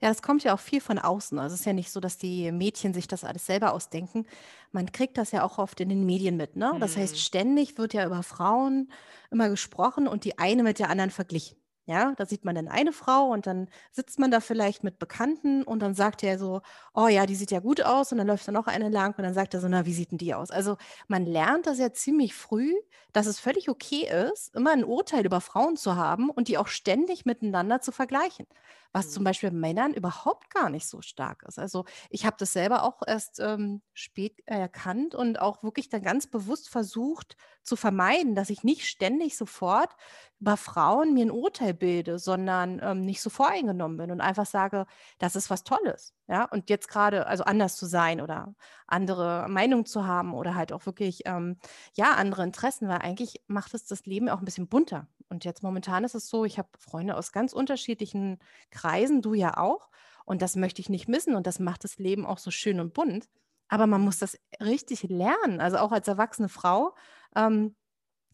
[0.00, 1.38] Ja, das kommt ja auch viel von außen.
[1.38, 4.26] Also es ist ja nicht so, dass die Mädchen sich das alles selber ausdenken.
[4.72, 6.76] Man kriegt das ja auch oft in den Medien mit, ne?
[6.80, 7.20] Das heißt, Hm.
[7.20, 8.90] ständig wird ja über Frauen
[9.30, 11.56] immer gesprochen und die eine mit der anderen verglichen.
[11.92, 15.62] Ja, da sieht man dann eine Frau und dann sitzt man da vielleicht mit Bekannten
[15.62, 16.62] und dann sagt er so,
[16.94, 19.24] oh ja, die sieht ja gut aus und dann läuft da noch eine lang und
[19.24, 20.50] dann sagt er so, na, wie sieht denn die aus?
[20.50, 20.76] Also
[21.06, 22.72] man lernt das ja ziemlich früh,
[23.12, 26.68] dass es völlig okay ist, immer ein Urteil über Frauen zu haben und die auch
[26.68, 28.46] ständig miteinander zu vergleichen.
[28.92, 29.24] Was zum Hm.
[29.24, 31.58] Beispiel bei Männern überhaupt gar nicht so stark ist.
[31.58, 36.26] Also ich habe das selber auch erst ähm, spät erkannt und auch wirklich dann ganz
[36.26, 39.94] bewusst versucht zu vermeiden, dass ich nicht ständig sofort
[40.40, 44.86] über Frauen mir ein Urteil bilde, sondern ähm, nicht so voreingenommen bin und einfach sage,
[45.18, 46.14] das ist was Tolles.
[46.28, 48.54] Ja, und jetzt gerade, also anders zu sein oder
[48.86, 51.58] andere Meinung zu haben oder halt auch wirklich, ähm,
[51.94, 55.08] ja, andere Interessen, weil eigentlich macht es das Leben auch ein bisschen bunter.
[55.32, 58.38] Und jetzt momentan ist es so, ich habe Freunde aus ganz unterschiedlichen
[58.70, 59.88] Kreisen, du ja auch.
[60.26, 62.92] Und das möchte ich nicht missen und das macht das Leben auch so schön und
[62.92, 63.30] bunt.
[63.68, 66.94] Aber man muss das richtig lernen, also auch als erwachsene Frau.
[67.34, 67.74] Ähm,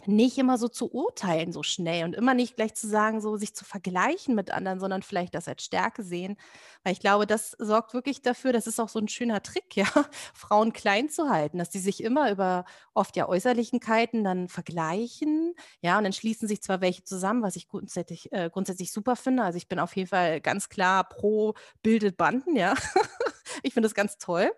[0.06, 3.54] nicht immer so zu urteilen so schnell und immer nicht gleich zu sagen, so sich
[3.54, 6.36] zu vergleichen mit anderen, sondern vielleicht das als Stärke sehen.
[6.84, 9.86] Weil ich glaube, das sorgt wirklich dafür, das ist auch so ein schöner Trick, ja,
[10.34, 15.98] Frauen klein zu halten, dass die sich immer über oft ja Äußerlichkeiten dann vergleichen, ja,
[15.98, 19.42] und dann schließen sich zwar welche zusammen, was ich grundsätzlich, äh, grundsätzlich super finde.
[19.42, 22.74] Also ich bin auf jeden Fall ganz klar pro bildet Banden, ja.
[23.62, 24.52] Ich finde das ganz toll.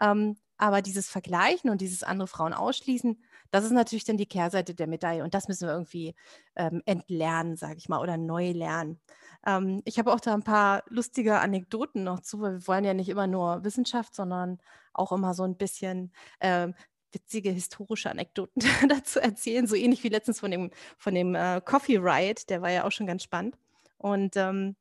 [0.00, 4.74] Ähm, aber dieses Vergleichen und dieses andere Frauen ausschließen, das ist natürlich dann die Kehrseite
[4.74, 5.24] der Medaille.
[5.24, 6.14] Und das müssen wir irgendwie
[6.56, 9.00] ähm, entlernen, sage ich mal, oder neu lernen.
[9.46, 12.94] Ähm, ich habe auch da ein paar lustige Anekdoten noch zu, weil wir wollen ja
[12.94, 14.58] nicht immer nur Wissenschaft, sondern
[14.92, 16.74] auch immer so ein bisschen ähm,
[17.12, 19.66] witzige historische Anekdoten dazu erzählen.
[19.66, 22.92] So ähnlich wie letztens von dem, von dem äh, Coffee Riot, der war ja auch
[22.92, 23.56] schon ganz spannend.
[23.98, 24.76] Und ähm,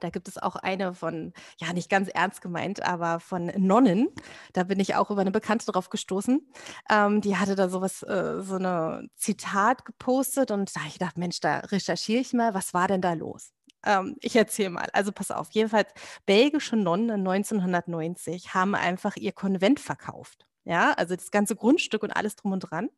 [0.00, 4.08] da gibt es auch eine von, ja, nicht ganz ernst gemeint, aber von Nonnen.
[4.52, 6.40] Da bin ich auch über eine Bekannte drauf gestoßen.
[6.90, 11.40] Ähm, die hatte da sowas, äh, so eine Zitat gepostet und da ich gedacht, Mensch,
[11.40, 13.52] da recherchiere ich mal, was war denn da los?
[13.84, 14.88] Ähm, ich erzähle mal.
[14.92, 15.92] Also pass auf, jedenfalls
[16.26, 20.46] belgische Nonnen 1990 haben einfach ihr Konvent verkauft.
[20.64, 22.88] Ja, also das ganze Grundstück und alles drum und dran.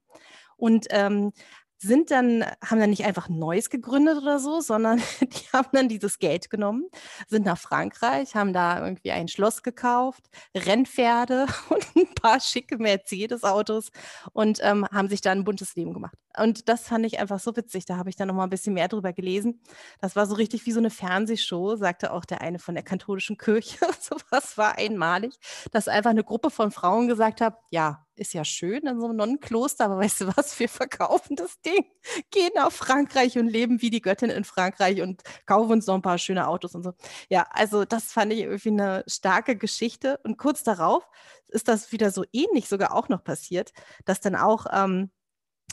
[0.56, 1.32] Und ähm,
[1.78, 6.18] sind dann, haben dann nicht einfach Neues gegründet oder so, sondern die haben dann dieses
[6.18, 6.88] Geld genommen,
[7.28, 10.24] sind nach Frankreich, haben da irgendwie ein Schloss gekauft,
[10.56, 13.90] Rennpferde und ein paar schicke Mercedes-Autos
[14.32, 16.16] und ähm, haben sich da ein buntes Leben gemacht.
[16.36, 17.84] Und das fand ich einfach so witzig.
[17.84, 19.60] Da habe ich dann noch mal ein bisschen mehr drüber gelesen.
[20.00, 23.36] Das war so richtig wie so eine Fernsehshow, sagte auch der eine von der katholischen
[23.36, 23.78] Kirche.
[24.00, 25.34] so was war einmalig,
[25.72, 29.16] dass einfach eine Gruppe von Frauen gesagt hat, ja, ist ja schön in so einem
[29.16, 31.84] Nonnenkloster, aber weißt du was, wir verkaufen das Ding,
[32.30, 36.02] gehen nach Frankreich und leben wie die Göttin in Frankreich und kaufen uns noch ein
[36.02, 36.92] paar schöne Autos und so.
[37.30, 40.18] Ja, also das fand ich irgendwie eine starke Geschichte.
[40.24, 41.08] Und kurz darauf
[41.48, 43.72] ist das wieder so ähnlich sogar auch noch passiert,
[44.04, 45.10] dass dann auch ähm,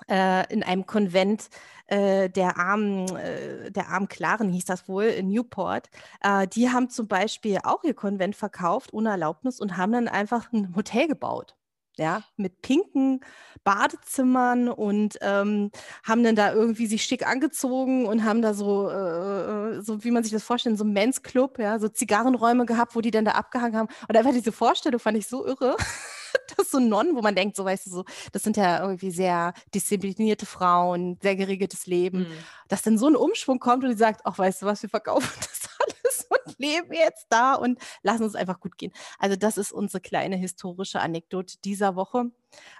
[0.10, 1.50] äh, in einem Konvent
[1.88, 5.90] äh, der armen, äh, der armen Klaren hieß das wohl in Newport.
[6.22, 10.52] Äh, die haben zum Beispiel auch ihr Konvent verkauft ohne Erlaubnis und haben dann einfach
[10.52, 11.56] ein Hotel gebaut.
[11.98, 13.22] Ja, mit pinken
[13.64, 15.72] Badezimmern und ähm,
[16.04, 20.24] haben dann da irgendwie sich schick angezogen und haben da so, äh, so wie man
[20.24, 23.32] sich das vorstellt, so ein Men's Club, ja, so Zigarrenräume gehabt, wo die dann da
[23.32, 23.90] abgehangen haben.
[24.08, 25.76] Und einfach diese Vorstellung fand ich so irre.
[26.58, 29.54] dass so Nonnen, wo man denkt, so weißt du, so, das sind ja irgendwie sehr
[29.74, 32.28] disziplinierte Frauen, sehr geregeltes Leben, Mhm.
[32.68, 35.30] dass dann so ein Umschwung kommt und die sagt, ach, weißt du was, wir verkaufen
[35.40, 38.92] das alles und leben jetzt da und lassen uns einfach gut gehen.
[39.20, 42.32] Also das ist unsere kleine historische Anekdote dieser Woche,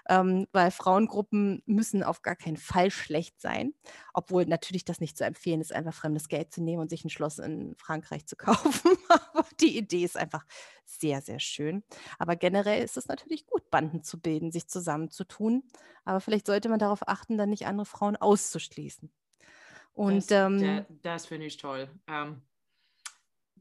[0.08, 3.74] ähm, weil Frauengruppen müssen auf gar keinen Fall schlecht sein,
[4.14, 7.10] obwohl natürlich das nicht zu empfehlen ist, einfach fremdes Geld zu nehmen und sich ein
[7.10, 8.90] Schloss in Frankreich zu kaufen.
[9.08, 10.44] Aber die Idee ist einfach
[10.84, 11.82] sehr, sehr schön.
[12.18, 15.64] Aber generell ist es natürlich gut, Banden zu bilden, sich zusammenzutun.
[16.04, 19.10] Aber vielleicht sollte man darauf achten, dann nicht andere Frauen auszuschließen.
[19.92, 21.88] Und Das, ähm, da, das finde ich toll.
[22.06, 22.42] Ähm,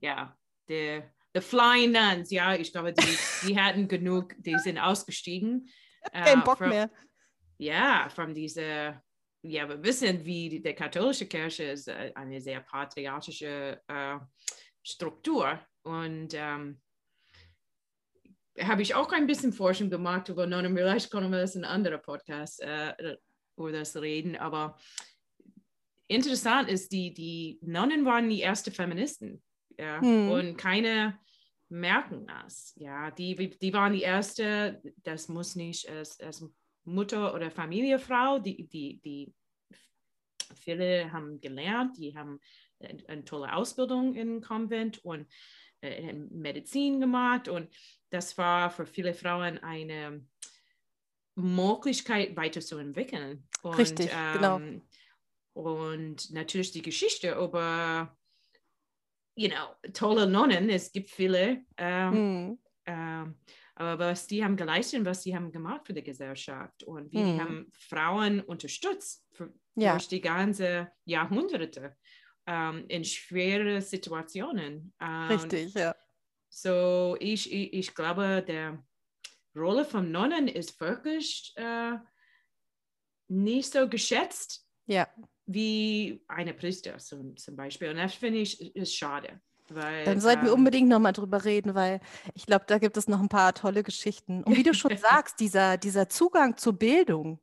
[0.06, 0.38] ja,
[0.70, 1.02] die,
[1.36, 5.68] die Flying Nuns, ja, ich glaube, die, die hatten genug, die sind ausgestiegen.
[6.12, 6.90] kein äh, Bock from- mehr.
[7.58, 9.02] Ja, von dieser,
[9.42, 14.18] ja, wir wissen, wie die, die katholische Kirche ist äh, eine sehr patriarchische äh,
[14.84, 15.60] Struktur.
[15.84, 16.82] Und ähm,
[18.60, 20.76] habe ich auch ein bisschen Forschung gemacht über Nonnen.
[20.76, 23.16] Vielleicht können wir das in anderen Podcasts äh,
[23.58, 24.36] über das reden.
[24.36, 24.78] Aber
[26.08, 29.42] interessant ist, die, die Nonnen waren die ersten Feministen.
[29.78, 30.02] Ja?
[30.02, 30.32] Hm.
[30.32, 31.18] Und keine
[31.70, 32.74] merken das.
[32.78, 36.46] Ja, die, die waren die erste, das muss nicht als, als
[36.84, 39.34] Mutter oder Familiefrau, die, die, die
[40.56, 42.40] viele haben gelernt, die haben
[42.80, 45.28] eine, tolle Ausbildung im Konvent und
[45.82, 47.70] äh, Medizin gemacht und
[48.10, 50.26] das war für viele Frauen eine
[51.36, 53.48] Möglichkeit weiterzuentwickeln.
[53.62, 54.60] Und, Richtig, genau.
[54.60, 54.82] ähm,
[55.54, 58.16] Und natürlich die Geschichte über,
[59.36, 61.66] you know, tolle Nonnen, es gibt viele.
[61.78, 62.58] Ähm, Hm.
[62.86, 63.36] ähm,
[63.76, 67.36] aber was die haben geleistet, was sie haben gemacht für die Gesellschaft und wie Hm.
[67.36, 69.94] die haben Frauen unterstützt für, Ja.
[69.94, 71.98] durch die ganze Jahrhunderte
[72.48, 74.94] ähm, in schwere Situationen.
[75.30, 75.96] Richtig, ja.
[76.50, 78.86] So, ich, ich, ich glaube, der
[79.56, 81.94] Rolle von Nonnen ist wirklich äh,
[83.28, 85.08] nicht so geschätzt Ja.
[85.46, 87.90] Wie eine Priester zum, zum Beispiel.
[87.90, 89.40] Und das finde ich ist schade.
[89.70, 92.00] Weil, Dann sollten wir ähm, unbedingt nochmal drüber reden, weil
[92.36, 94.44] ich glaube, da gibt es noch ein paar tolle Geschichten.
[94.44, 97.40] Und wie du schon sagst, dieser, dieser Zugang zur Bildung,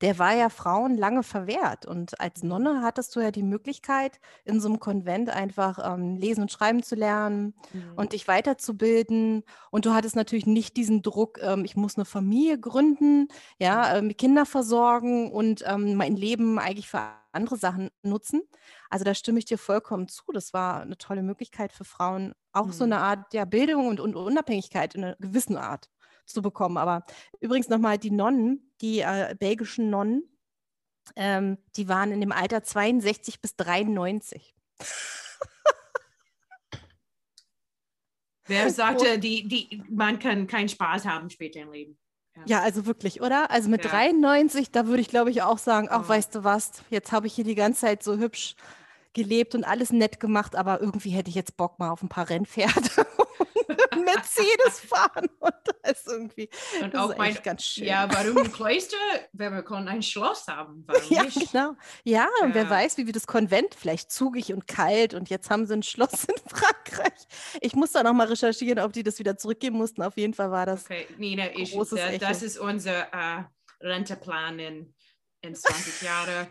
[0.00, 1.86] der war ja Frauen lange verwehrt.
[1.86, 6.42] Und als Nonne hattest du ja die Möglichkeit, in so einem Konvent einfach ähm, lesen
[6.42, 7.92] und schreiben zu lernen mhm.
[7.96, 9.42] und dich weiterzubilden.
[9.70, 14.16] Und du hattest natürlich nicht diesen Druck, ähm, ich muss eine Familie gründen, ja, ähm,
[14.16, 18.42] Kinder versorgen und ähm, mein Leben eigentlich für andere Sachen nutzen.
[18.90, 20.22] Also da stimme ich dir vollkommen zu.
[20.32, 22.92] Das war eine tolle Möglichkeit für Frauen, auch so Mhm.
[22.92, 25.90] eine Art ja, Bildung und, und Unabhängigkeit in einer gewissen Art
[26.26, 26.76] zu bekommen.
[26.76, 27.04] Aber
[27.40, 30.24] übrigens nochmal die Nonnen, die äh, belgischen Nonnen,
[31.16, 34.54] ähm, die waren in dem Alter 62 bis 93.
[38.46, 41.98] Wer sagte, die, die, man kann keinen Spaß haben später im Leben?
[42.46, 43.50] Ja, also wirklich, oder?
[43.50, 43.90] Also mit Ja.
[43.90, 46.08] 93, da würde ich, glaube ich, auch sagen, ach, Mhm.
[46.08, 48.54] weißt du was, jetzt habe ich hier die ganze Zeit so hübsch
[49.14, 52.28] gelebt und alles nett gemacht, aber irgendwie hätte ich jetzt Bock mal auf ein paar
[52.28, 52.88] Rennpferde
[54.04, 55.28] Mercedes fahren.
[55.40, 56.48] Und das ist irgendwie
[56.82, 57.84] Und das auch ist mein, ganz schön.
[57.86, 58.96] ja, warum ein Kloster?
[59.32, 60.84] Weil wir können ein Schloss haben.
[60.86, 61.52] Warum Ja, nicht?
[61.52, 61.74] genau.
[62.02, 62.70] Ja, und wer Ja.
[62.70, 66.24] weiß, wie wir das Konvent, vielleicht zugig und kalt und jetzt haben sie ein Schloss
[66.24, 67.26] in Frankreich.
[67.60, 70.02] Ich muss da noch mal recherchieren, ob die das wieder zurückgeben mussten.
[70.02, 70.84] Auf jeden Fall war das.
[70.84, 73.44] Okay, Nina, ich, Großes da, das ist unser äh,
[73.80, 74.94] Renteplan in,
[75.40, 76.46] in 20 Jahren.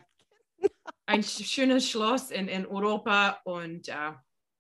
[1.06, 4.12] Ein sch- schönes Schloss in, in Europa und äh,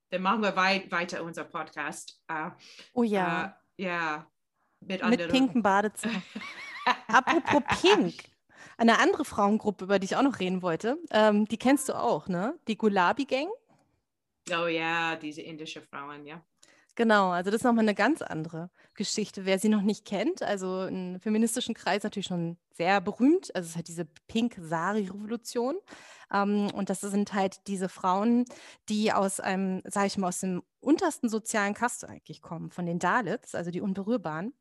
[0.09, 2.21] dann machen wir weit, weiter unser Podcast.
[2.27, 2.51] Äh,
[2.93, 4.27] Oh ja, äh, ja,
[4.81, 5.31] mit mit anderen.
[5.31, 6.21] pinken Badezimmer.
[7.07, 8.13] Apropos pink.
[8.77, 12.27] Eine andere Frauengruppe, über die ich auch noch reden wollte, ähm, die kennst du auch,
[12.27, 12.59] ne?
[12.67, 13.47] Die Gulabi Gang.
[14.51, 16.43] Oh ja, diese indische Frauen, ja.
[16.95, 19.45] Genau, also das ist nochmal eine ganz andere Geschichte.
[19.45, 23.53] Wer sie noch nicht kennt, also im feministischen Kreis natürlich schon sehr berühmt.
[23.55, 25.75] Also es hat diese Pink-Sari-Revolution.
[26.31, 28.45] Ähm, und das sind halt diese Frauen,
[28.89, 32.99] die aus einem, sage ich mal, aus dem untersten sozialen Kaste eigentlich kommen, von den
[32.99, 34.53] Dalits, also die Unberührbaren.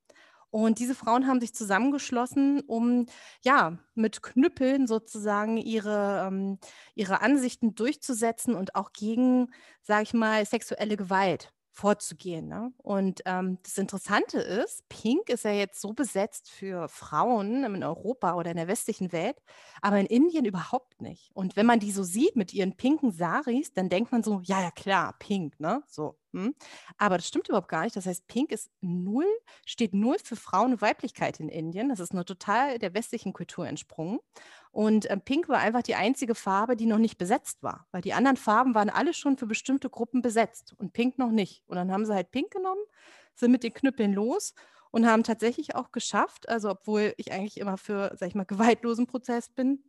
[0.51, 3.07] Und diese Frauen haben sich zusammengeschlossen, um
[3.43, 6.59] ja mit Knüppeln sozusagen ihre, ähm,
[6.95, 9.51] ihre Ansichten durchzusetzen und auch gegen,
[9.83, 12.49] sage ich mal, sexuelle Gewalt vorzugehen.
[12.49, 12.73] Ne?
[12.79, 18.35] Und ähm, das Interessante ist, Pink ist ja jetzt so besetzt für Frauen in Europa
[18.35, 19.37] oder in der westlichen Welt,
[19.81, 21.31] aber in Indien überhaupt nicht.
[21.35, 24.61] Und wenn man die so sieht mit ihren pinken Saris, dann denkt man so, ja,
[24.61, 25.83] ja, klar, pink, ne?
[25.89, 26.17] So.
[26.33, 26.55] Hm?
[26.99, 27.97] Aber das stimmt überhaupt gar nicht.
[27.97, 29.27] Das heißt, Pink ist null,
[29.67, 31.89] steht null für Frauen und Weiblichkeit in Indien.
[31.89, 34.19] Das ist nur total der westlichen Kultur entsprungen.
[34.71, 38.15] Und ähm, Pink war einfach die einzige Farbe, die noch nicht besetzt war, weil die
[38.15, 41.63] anderen Farben waren alle schon für bestimmte Gruppen besetzt und Pink noch nicht.
[41.67, 42.83] Und dann haben sie halt Pink genommen,
[43.35, 44.55] sind mit den Knüppeln los
[44.91, 49.07] und haben tatsächlich auch geschafft, also obwohl ich eigentlich immer für, sag ich mal, gewaltlosen
[49.07, 49.83] Prozess bin,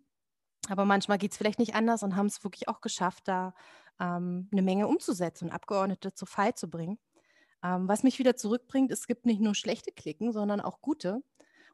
[0.69, 3.53] aber manchmal geht es vielleicht nicht anders und haben es wirklich auch geschafft, da
[3.99, 6.99] ähm, eine Menge umzusetzen und Abgeordnete zu Fall zu bringen.
[7.63, 11.23] Ähm, was mich wieder zurückbringt, es gibt nicht nur schlechte Klicken, sondern auch gute.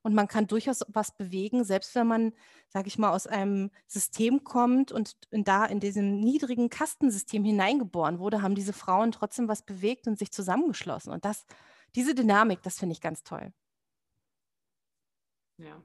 [0.02, 2.34] Und man kann durchaus was bewegen, selbst wenn man,
[2.70, 8.20] sage ich mal, aus einem System kommt und in da in diesem niedrigen Kastensystem hineingeboren
[8.20, 11.12] wurde, haben diese Frauen trotzdem was bewegt und sich zusammengeschlossen.
[11.12, 11.46] Und das,
[11.96, 13.52] diese Dynamik, das finde ich ganz toll.
[15.58, 15.82] Ja.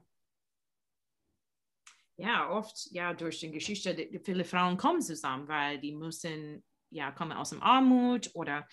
[2.17, 7.11] Ja, oft, ja, durch die Geschichte, die, viele Frauen kommen zusammen, weil die müssen, ja,
[7.11, 8.67] kommen aus dem Armut oder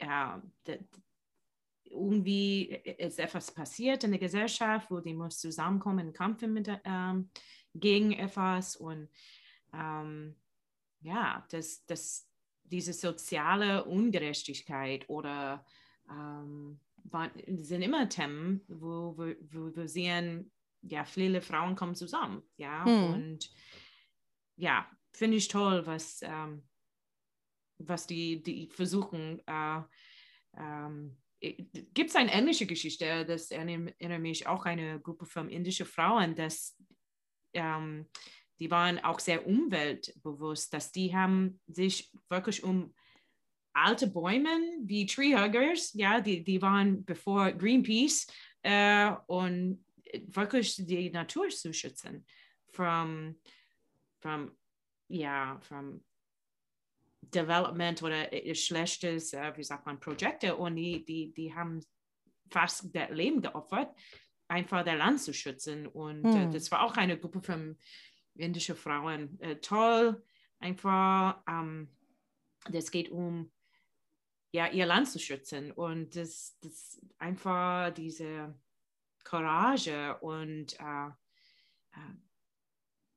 [0.00, 0.80] ja, de,
[1.84, 2.66] irgendwie
[2.98, 7.30] ist etwas passiert in der Gesellschaft, wo die muss zusammenkommen kämpfen mit, ähm,
[7.74, 9.08] gegen etwas und
[9.72, 10.36] ähm,
[11.02, 12.28] ja, das, das,
[12.64, 15.64] diese soziale Ungerechtigkeit oder
[16.08, 16.80] ähm,
[17.46, 23.12] sind immer Themen, wo, wo, wo wir sehen, ja, viele Frauen kommen zusammen, ja, Hm.
[23.12, 23.50] und
[24.56, 26.68] ja, finde ich toll, was, ähm,
[27.78, 29.40] was die, die versuchen.
[29.46, 29.80] Äh,
[30.56, 36.34] ähm, Gibt es eine ähnliche Geschichte, das erinnert mich auch eine Gruppe von indischen Frauen,
[36.34, 36.76] dass
[37.54, 38.06] ähm,
[38.58, 42.94] die waren auch sehr umweltbewusst, dass die haben sich wirklich um
[43.72, 44.50] alte Bäume
[44.84, 48.26] wie Treehuggers, ja, die, die waren bevor Greenpeace
[48.62, 49.82] äh, und
[50.26, 52.26] wirklich die Natur zu schützen
[52.72, 53.36] from,
[54.20, 54.56] from,
[55.08, 56.02] ja, from
[57.22, 61.80] Development oder schlechtes, äh, wie sagt man, Projekte und die, die, die haben
[62.50, 63.94] fast das Leben geopfert,
[64.48, 65.86] einfach der Land zu schützen.
[65.86, 66.48] Und hm.
[66.48, 67.78] äh, das war auch eine Gruppe von
[68.34, 69.38] indischen Frauen.
[69.40, 70.22] Äh, toll,
[70.58, 71.88] einfach, ähm,
[72.70, 73.50] das geht um
[74.52, 78.52] ja, ihr Land zu schützen und das, das einfach diese
[79.24, 81.08] Courage und äh,
[81.92, 82.14] äh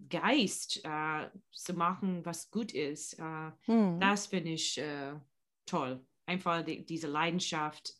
[0.10, 4.00] Geist äh, zu machen, was gut ist, äh, hm.
[4.00, 5.14] das finde ich äh,
[5.66, 6.06] toll.
[6.26, 7.94] Einfach die, diese Leidenschaft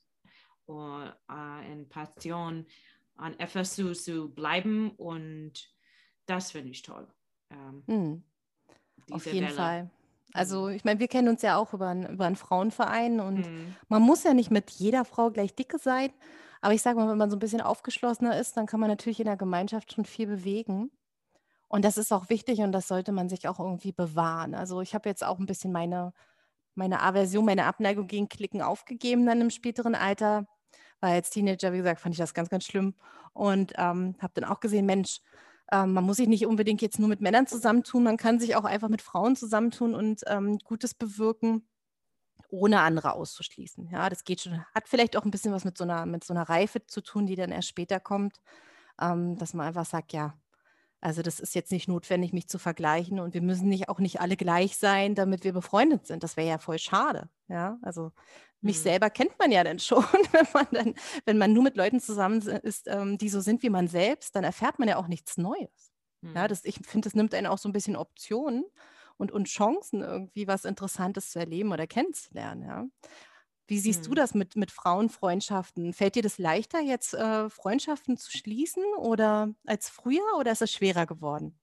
[0.66, 2.66] und, und Passion
[3.16, 5.54] an etwas zu, bleiben und
[6.26, 7.08] das finde ich toll.
[7.52, 8.24] Ähm, hm.
[9.12, 9.56] Auf jeden Welle.
[9.56, 9.90] Fall.
[10.34, 13.76] Also ich meine, wir kennen uns ja auch über, ein, über einen Frauenverein und hm.
[13.88, 16.12] man muss ja nicht mit jeder Frau gleich dicke sein.
[16.64, 19.20] Aber ich sage mal, wenn man so ein bisschen aufgeschlossener ist, dann kann man natürlich
[19.20, 20.92] in der Gemeinschaft schon viel bewegen.
[21.68, 24.56] Und das ist auch wichtig und das sollte man sich auch irgendwie bewahren.
[24.56, 26.14] Also ich habe jetzt auch ein bisschen meine,
[26.74, 30.48] meine Aversion, meine Abneigung gegen Klicken aufgegeben dann im späteren Alter.
[31.02, 32.96] Weil als Teenager, wie gesagt, fand ich das ganz, ganz schlimm.
[33.34, 35.20] Und ähm, habe dann auch gesehen, Mensch,
[35.70, 38.64] ähm, man muss sich nicht unbedingt jetzt nur mit Männern zusammentun, man kann sich auch
[38.64, 41.68] einfach mit Frauen zusammentun und ähm, Gutes bewirken,
[42.54, 43.90] ohne andere auszuschließen.
[43.90, 44.64] Ja, das geht schon.
[44.76, 47.26] Hat vielleicht auch ein bisschen was mit so einer, mit so einer Reife zu tun,
[47.26, 48.42] die dann erst später kommt,
[49.02, 50.38] ähm, dass man einfach sagt, ja,
[51.02, 54.22] also das ist jetzt nicht notwendig, mich zu vergleichen und wir müssen nicht auch nicht
[54.22, 56.24] alle gleich sein, damit wir befreundet sind.
[56.24, 57.28] Das wäre ja voll schade.
[57.48, 58.12] Ja, also
[58.62, 58.84] mich mhm.
[58.84, 60.94] selber kennt man ja dann schon, wenn man dann,
[61.26, 64.44] wenn man nur mit Leuten zusammen ist, ähm, die so sind wie man selbst, dann
[64.44, 65.92] erfährt man ja auch nichts Neues.
[66.22, 66.36] Mhm.
[66.36, 68.64] Ja, das, ich finde, das nimmt einen auch so ein bisschen Optionen
[69.18, 72.64] und, und Chancen, irgendwie was Interessantes zu erleben oder kennenzulernen.
[72.64, 72.86] Ja.
[73.68, 74.16] Wie siehst du mhm.
[74.16, 75.94] das mit, mit Frauenfreundschaften?
[75.94, 80.72] Fällt dir das leichter, jetzt äh, Freundschaften zu schließen oder als früher oder ist es
[80.72, 81.60] schwerer geworden?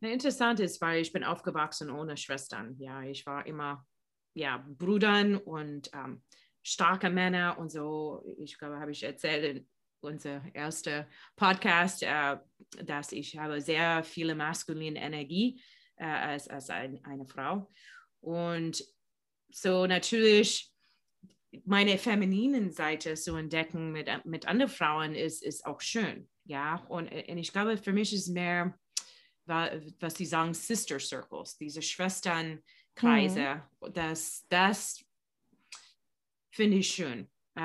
[0.00, 2.76] Na, interessant ist, weil ich bin aufgewachsen ohne Schwestern.
[2.78, 3.86] Ja, ich war immer
[4.34, 6.22] ja, Brüdern und ähm,
[6.62, 8.22] starke Männer und so.
[8.38, 9.68] Ich glaube, habe ich erzählt in
[10.00, 12.36] unser erster Podcast, äh,
[12.84, 15.60] dass ich habe sehr viele maskuline Energie
[15.96, 17.70] äh, als, als ein, eine Frau.
[18.20, 18.84] Und
[19.50, 20.72] so natürlich
[21.64, 26.28] meine femininen Seite zu entdecken mit, mit anderen Frauen ist, ist auch schön.
[26.44, 28.78] Ja, und, und ich glaube, für mich ist mehr,
[29.46, 33.62] was sie sagen, Sister Circles, diese Schwesternkreise.
[33.80, 33.92] Mhm.
[33.92, 35.04] Das, das
[36.50, 37.60] finde ich schön, äh,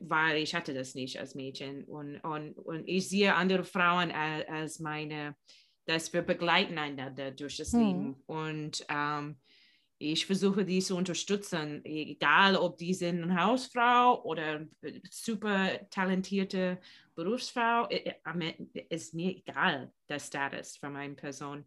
[0.00, 1.84] weil ich hatte das nicht als Mädchen.
[1.84, 5.36] Und, und, und ich sehe andere Frauen als, als meine,
[5.86, 7.80] dass wir begleiten einander durch das mhm.
[7.80, 8.22] Leben.
[8.26, 9.36] Und ähm,
[9.98, 14.66] ich versuche die zu unterstützen, egal ob die sind eine Hausfrau oder
[15.10, 16.80] super talentierte
[17.14, 17.86] Berufsfrau,
[18.88, 21.66] ist mir egal der Status von meiner Person.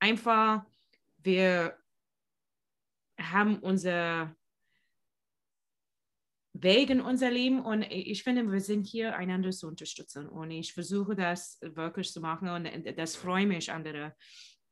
[0.00, 0.64] Einfach,
[1.18, 1.78] wir
[3.20, 4.34] haben unser
[6.54, 7.60] Weg in unser Leben.
[7.60, 10.28] Und ich finde, wir sind hier, einander zu unterstützen.
[10.28, 12.48] Und ich versuche das wirklich zu machen.
[12.48, 14.14] Und das freut mich, andere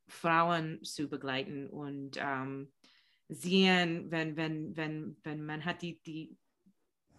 [0.09, 2.73] Frauen zu begleiten und ähm,
[3.29, 6.37] sehen, wenn, wenn, wenn, wenn man hat die, die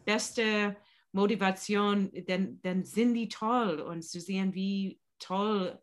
[0.06, 0.76] beste
[1.12, 3.80] Motivation, dann, dann sind die toll.
[3.80, 5.80] Und zu sehen, wie toll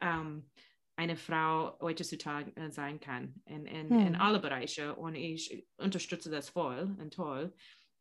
[0.00, 0.50] ähm,
[0.96, 4.06] eine Frau heutzutage sein kann in, in, hm.
[4.06, 4.94] in alle Bereiche.
[4.94, 7.52] Und ich unterstütze das voll und toll.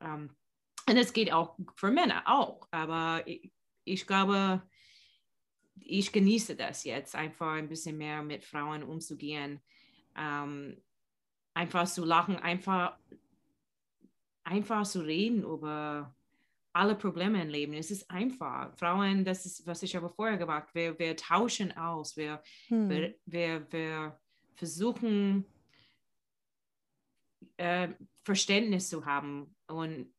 [0.01, 0.35] Ähm,
[0.89, 3.51] und es geht auch für Männer auch, aber ich,
[3.85, 4.61] ich glaube,
[5.75, 9.61] ich genieße das jetzt, einfach ein bisschen mehr mit Frauen umzugehen.
[10.17, 10.81] Ähm,
[11.53, 12.97] einfach zu lachen, einfach,
[14.43, 16.15] einfach zu reden über
[16.73, 17.73] alle Probleme im Leben.
[17.73, 18.75] Es ist einfach.
[18.77, 22.89] Frauen, das ist, was ich aber vorher gesagt wir, wir tauschen aus, wir, hm.
[22.89, 24.19] wir, wir, wir,
[24.61, 25.45] versuchen,
[27.57, 27.89] äh,
[28.23, 29.55] Verständnis zu haben.
[29.71, 30.13] Und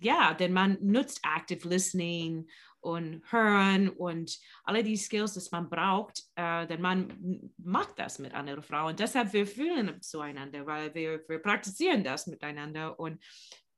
[0.00, 2.48] ja, denn man nutzt Active Listening
[2.80, 8.34] und hören und alle die Skills, die man braucht, äh, denn man macht das mit
[8.34, 8.94] anderen Frauen.
[8.96, 13.22] Deshalb wir fühlen zueinander, weil wir, wir praktizieren das miteinander und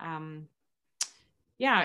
[0.01, 0.49] ähm,
[1.57, 1.85] ja,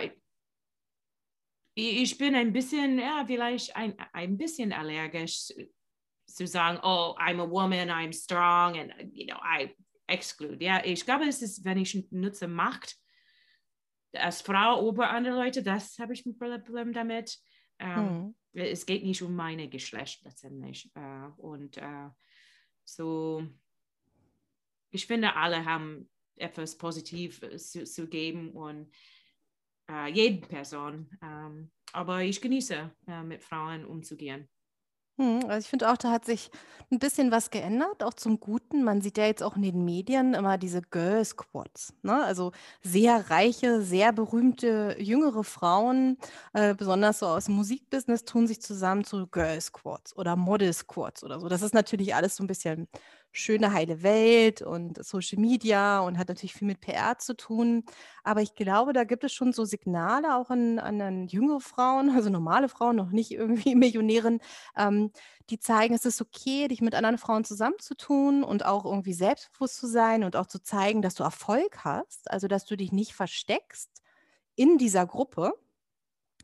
[1.73, 5.51] ich bin ein bisschen, ja, vielleicht ein, ein bisschen allergisch
[6.25, 9.75] zu sagen, oh, I'm a woman, I'm strong and, you know, I
[10.07, 10.63] exclude.
[10.63, 12.97] Ja, ich glaube, es ist, wenn ich nutze Macht,
[14.16, 17.38] als Frau über andere Leute, das habe ich ein Problem damit.
[17.80, 18.36] Ähm, hm.
[18.53, 20.91] Es geht nicht um meine Geschlecht letztendlich.
[20.95, 22.09] Äh, und äh,
[22.84, 23.45] so,
[24.91, 28.91] ich finde, alle haben etwas positiv zu, zu geben und
[29.89, 31.09] äh, jeden Person.
[31.22, 34.49] Ähm, aber ich genieße, äh, mit Frauen umzugehen.
[35.18, 36.51] Hm, also ich finde auch, da hat sich
[36.91, 38.84] ein bisschen was geändert, auch zum Guten.
[38.84, 42.22] Man sieht ja jetzt auch in den Medien immer diese Girl Squads, ne?
[42.26, 42.51] Also
[42.84, 46.18] sehr reiche, sehr berühmte jüngere Frauen,
[46.53, 51.24] äh, besonders so aus dem Musikbusiness, tun sich zusammen zu Girl Squads oder Model Squads
[51.24, 51.47] oder so.
[51.47, 52.88] Das ist natürlich alles so ein bisschen
[53.36, 57.83] schöne, heile Welt und Social Media und hat natürlich viel mit PR zu tun.
[58.23, 62.29] Aber ich glaube, da gibt es schon so Signale auch an, an, jüngere Frauen, also
[62.29, 64.39] normale Frauen, noch nicht irgendwie Millionären,
[64.77, 65.11] ähm,
[65.49, 69.88] die zeigen, es ist okay, dich mit anderen Frauen zusammenzutun und auch irgendwie selbstbewusst zu
[69.88, 73.91] sein und auch zu zeigen, dass du Erfolg hast, also dass du dich nicht versteckst
[74.55, 75.53] in dieser Gruppe,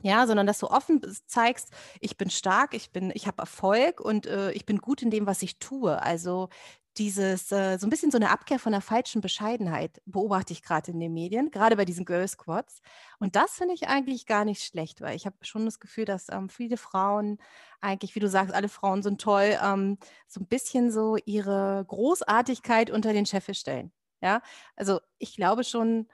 [0.03, 1.69] ja, sondern dass du offen zeigst,
[1.99, 5.27] ich bin stark, ich bin, ich habe Erfolg und äh, ich bin gut in dem,
[5.27, 6.01] was ich tue.
[6.01, 6.49] Also
[6.97, 10.91] dieses, äh, so ein bisschen so eine Abkehr von der falschen Bescheidenheit beobachte ich gerade
[10.91, 12.81] in den Medien, gerade bei diesen Girl Squads.
[13.19, 16.29] Und das finde ich eigentlich gar nicht schlecht, weil ich habe schon das Gefühl, dass
[16.29, 17.37] ähm, viele Frauen
[17.79, 22.91] eigentlich, wie du sagst, alle Frauen sind toll, ähm, so ein bisschen so ihre Großartigkeit
[22.91, 23.91] unter den Scheffel stellen.
[24.21, 24.41] Ja,
[24.75, 26.07] also ich glaube schon,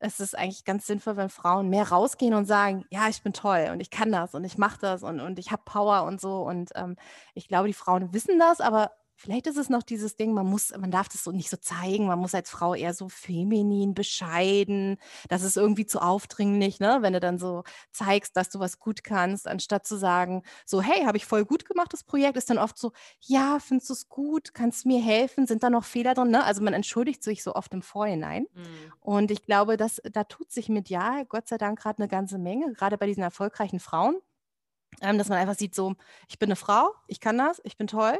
[0.00, 3.70] es ist eigentlich ganz sinnvoll, wenn Frauen mehr rausgehen und sagen, ja, ich bin toll
[3.72, 6.42] und ich kann das und ich mache das und, und ich habe Power und so.
[6.42, 6.96] Und ähm,
[7.34, 10.70] ich glaube, die Frauen wissen das, aber Vielleicht ist es noch dieses Ding, man muss,
[10.70, 14.96] man darf das so nicht so zeigen, man muss als Frau eher so feminin, bescheiden.
[15.28, 16.98] Das ist irgendwie zu aufdringlich, ne?
[17.00, 21.04] Wenn du dann so zeigst, dass du was gut kannst, anstatt zu sagen, so, hey,
[21.04, 24.08] habe ich voll gut gemacht, das Projekt, ist dann oft so, ja, findest du es
[24.08, 26.44] gut, kannst du mir helfen, sind da noch Fehler drin, ne?
[26.44, 28.46] Also man entschuldigt sich so oft im Vorhinein.
[28.54, 28.92] Mhm.
[29.00, 32.72] Und ich glaube, dass da tut sich medial Gott sei Dank gerade eine ganze Menge,
[32.72, 34.16] gerade bei diesen erfolgreichen Frauen,
[35.00, 35.94] ähm, dass man einfach sieht, so,
[36.28, 38.16] ich bin eine Frau, ich kann das, ich bin toll.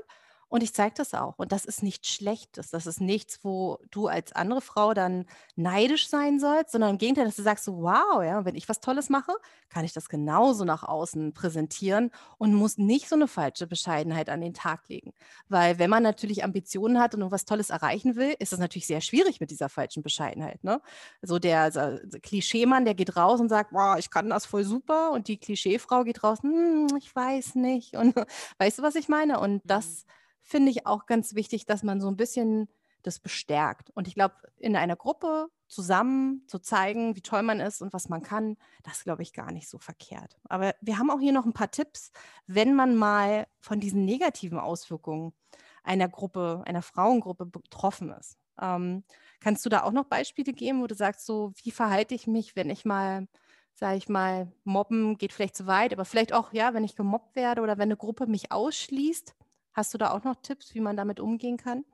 [0.51, 1.35] Und ich zeige das auch.
[1.39, 2.71] Und das ist nichts Schlechtes.
[2.71, 5.27] Das ist nichts, wo du als andere Frau dann
[5.57, 8.81] neidisch sein sollst, sondern im Gegenteil, dass du sagst, so, wow, ja, wenn ich was
[8.81, 9.33] Tolles mache,
[9.69, 14.41] kann ich das genauso nach außen präsentieren und muss nicht so eine falsche Bescheidenheit an
[14.41, 15.13] den Tag legen.
[15.49, 19.03] Weil wenn man natürlich Ambitionen hat und was Tolles erreichen will, ist es natürlich sehr
[19.03, 20.65] schwierig mit dieser falschen Bescheidenheit.
[20.65, 20.81] Ne?
[21.21, 25.11] So der also Klischeemann, der geht raus und sagt, wow, ich kann das voll super.
[25.13, 27.97] Und die Klischeefrau geht raus, hm, ich weiß nicht.
[27.97, 28.15] Und
[28.59, 29.41] weißt du, was ich meine?
[29.41, 30.18] Und das mhm
[30.49, 32.69] finde ich auch ganz wichtig, dass man so ein bisschen
[33.03, 33.91] das bestärkt.
[33.91, 38.09] Und ich glaube, in einer Gruppe zusammen zu zeigen, wie toll man ist und was
[38.09, 40.39] man kann, das glaube ich gar nicht so verkehrt.
[40.49, 42.11] Aber wir haben auch hier noch ein paar Tipps,
[42.47, 45.35] wenn man mal von diesen negativen Auswirkungen
[45.85, 48.39] einer Gruppe, einer Frauengruppe betroffen ist.
[48.61, 49.05] Ähm,
[49.41, 52.57] kannst du da auch noch Beispiele geben, wo du sagst, so, wie verhalte ich mich,
[52.57, 53.29] wenn ich mal,
[53.75, 57.37] sage ich mal, mobben geht vielleicht zu weit, aber vielleicht auch, ja, wenn ich gemobbt
[57.37, 59.37] werde oder wenn eine Gruppe mich ausschließt,
[59.79, 61.85] Hast du da auch noch Tipps, wie man damit umgehen kann?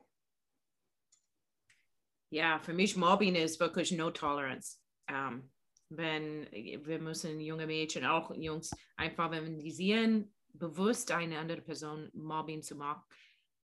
[2.30, 4.78] Ja, für mich Mobbing ist wirklich No Tolerance.
[5.06, 5.52] Um, ähm,
[5.90, 12.10] wenn wir müssen junge Mädchen, auch Jungs, einfach wenn die sehen, bewusst eine andere Person
[12.14, 13.02] Mobbing zu machen,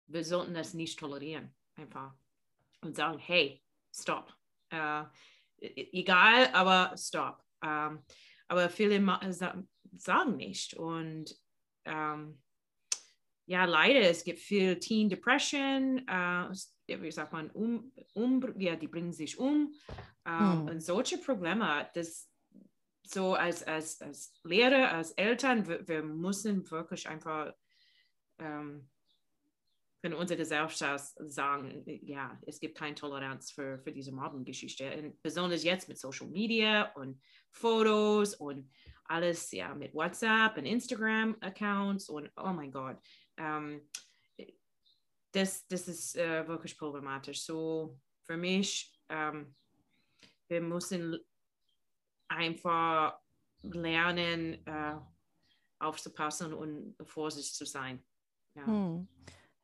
[0.08, 1.54] wir sollten das nicht tolerieren.
[1.76, 2.16] Einfach.
[2.80, 3.62] Und sagen, hey,
[3.94, 4.34] stop.
[4.74, 5.04] Uh,
[5.60, 7.44] egal, aber stop.
[7.62, 8.06] Um, ähm,
[8.48, 9.06] aber viele
[9.98, 10.74] sagen nicht.
[10.74, 11.36] Und
[11.86, 12.45] um, ähm,
[13.48, 18.88] ja, leider, es gibt viel Teen Depression, äh, wie sagt man, um, um, ja, die
[18.88, 19.74] bringen sich um.
[20.26, 20.68] Ähm, hm.
[20.68, 22.30] Und solche Probleme, das
[23.04, 27.54] so als, als, als Lehrer, als Eltern, wir, wir müssen wirklich einfach
[28.40, 28.90] ähm,
[30.02, 35.14] in unserer Gesellschaft sagen, ja, es gibt keine Toleranz für, für diese Mobbing-Geschichte.
[35.22, 37.22] Besonders jetzt mit Social Media und
[37.52, 38.72] Fotos und
[39.06, 42.98] alles, ja, mit WhatsApp und Instagram-Accounts und oh mein Gott
[43.38, 43.88] ähm,
[45.32, 47.44] das, das ist äh, wirklich problematisch.
[47.44, 49.56] So für mich, ähm,
[50.48, 51.20] wir müssen
[52.28, 53.20] einfach
[53.62, 54.96] lernen, äh,
[55.80, 58.04] aufzupassen und vorsichtig zu sein.
[58.56, 58.66] Ja.
[58.66, 59.08] Hm.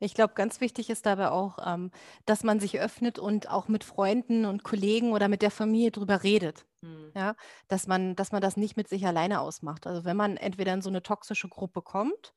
[0.03, 1.91] Ich glaube, ganz wichtig ist dabei auch, ähm,
[2.25, 6.23] dass man sich öffnet und auch mit Freunden und Kollegen oder mit der Familie drüber
[6.23, 6.65] redet.
[6.81, 7.11] Hm.
[7.15, 7.35] Ja,
[7.67, 9.85] dass man, dass man das nicht mit sich alleine ausmacht.
[9.85, 12.33] Also wenn man entweder in so eine toxische Gruppe kommt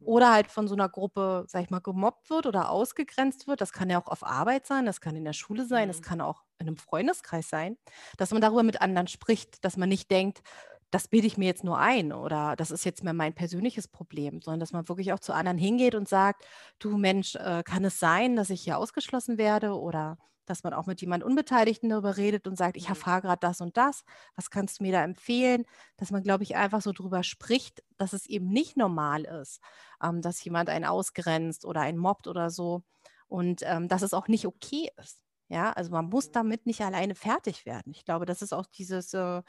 [0.00, 3.60] oder halt von so einer Gruppe, sag ich mal, gemobbt wird oder ausgegrenzt wird.
[3.60, 6.04] Das kann ja auch auf Arbeit sein, das kann in der Schule sein, das mhm.
[6.04, 7.76] kann auch in einem Freundeskreis sein,
[8.16, 10.42] dass man darüber mit anderen spricht, dass man nicht denkt,
[10.90, 14.42] das bilde ich mir jetzt nur ein oder das ist jetzt mehr mein persönliches Problem,
[14.42, 16.44] sondern dass man wirklich auch zu anderen hingeht und sagt,
[16.78, 20.18] du Mensch, äh, kann es sein, dass ich hier ausgeschlossen werde oder
[20.50, 22.90] dass man auch mit jemand Unbeteiligten darüber redet und sagt, ich mhm.
[22.90, 24.04] erfahre gerade das und das,
[24.36, 25.64] was kannst du mir da empfehlen?
[25.96, 29.60] Dass man, glaube ich, einfach so drüber spricht, dass es eben nicht normal ist,
[30.02, 32.82] ähm, dass jemand einen ausgrenzt oder einen mobbt oder so
[33.28, 35.22] und ähm, dass es auch nicht okay ist.
[35.48, 37.92] Ja, also man muss damit nicht alleine fertig werden.
[37.92, 39.42] Ich glaube, das ist auch dieses, äh,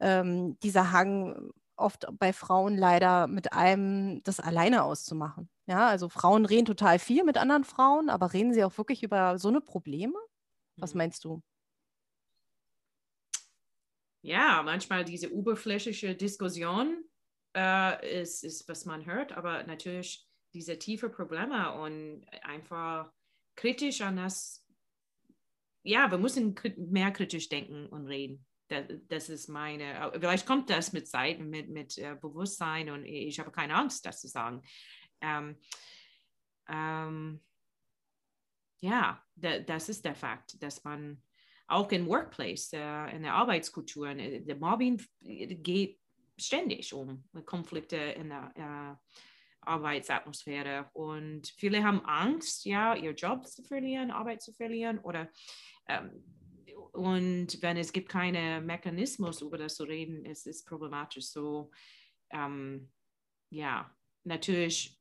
[0.00, 5.48] ähm, dieser Hang oft bei Frauen leider mit einem das alleine auszumachen.
[5.66, 9.38] Ja, also Frauen reden total viel mit anderen Frauen, aber reden sie auch wirklich über
[9.38, 10.14] so eine Probleme?
[10.76, 10.98] Was Mhm.
[10.98, 11.42] meinst du?
[14.22, 17.04] Ja, manchmal diese oberflächliche Diskussion
[17.54, 23.12] äh, ist, ist, was man hört, aber natürlich diese tiefe Probleme und einfach
[23.54, 24.64] kritisch an das,
[25.82, 28.46] ja, wir müssen mehr kritisch denken und reden.
[28.68, 33.38] Das, das ist meine, vielleicht kommt das mit Zeit, mit, mit äh, Bewusstsein und ich
[33.38, 34.62] habe keine Angst, das zu sagen.
[35.20, 35.58] Ähm,
[36.68, 37.42] ähm,
[38.84, 41.22] ja, da, das ist der Fakt, dass man
[41.66, 45.98] auch im Workplace, äh, in der Arbeitskultur, äh, der Mobbing geht
[46.36, 49.16] ständig um Konflikte in der äh,
[49.62, 55.30] Arbeitsatmosphäre und viele haben Angst, ja, ihr Job zu verlieren, Arbeit zu verlieren oder
[55.88, 56.22] ähm,
[56.92, 61.26] und wenn es gibt keinen Mechanismus, über das zu reden, ist es problematisch.
[61.26, 61.70] So,
[62.30, 62.92] ähm,
[63.50, 63.90] ja,
[64.24, 64.96] natürlich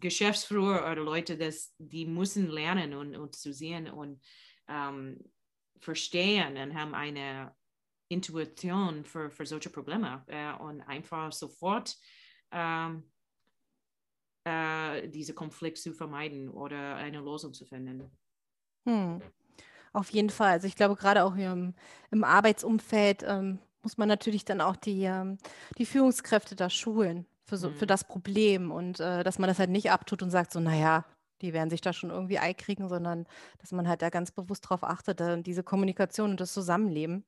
[0.00, 4.20] Geschäftsführer oder Leute, das, die müssen lernen und, und zu sehen und
[4.68, 5.18] ähm,
[5.80, 7.54] verstehen und haben eine
[8.08, 11.96] Intuition für, für solche Probleme äh, und einfach sofort
[12.52, 13.10] ähm,
[14.44, 18.10] äh, diese Konflikt zu vermeiden oder eine Lösung zu finden.
[18.86, 19.20] Hm.
[19.92, 20.52] Auf jeden Fall.
[20.52, 21.74] Also ich glaube, gerade auch im,
[22.10, 25.38] im Arbeitsumfeld ähm, muss man natürlich dann auch die, ähm,
[25.78, 27.88] die Führungskräfte da schulen für, so, für Mhm.
[27.88, 31.04] das Problem und äh, dass man das halt nicht abtut und sagt so, naja,
[31.42, 33.26] die werden sich da schon irgendwie einkriegen, sondern
[33.58, 37.24] dass man halt da ganz bewusst drauf achtet, diese Kommunikation und das Zusammenleben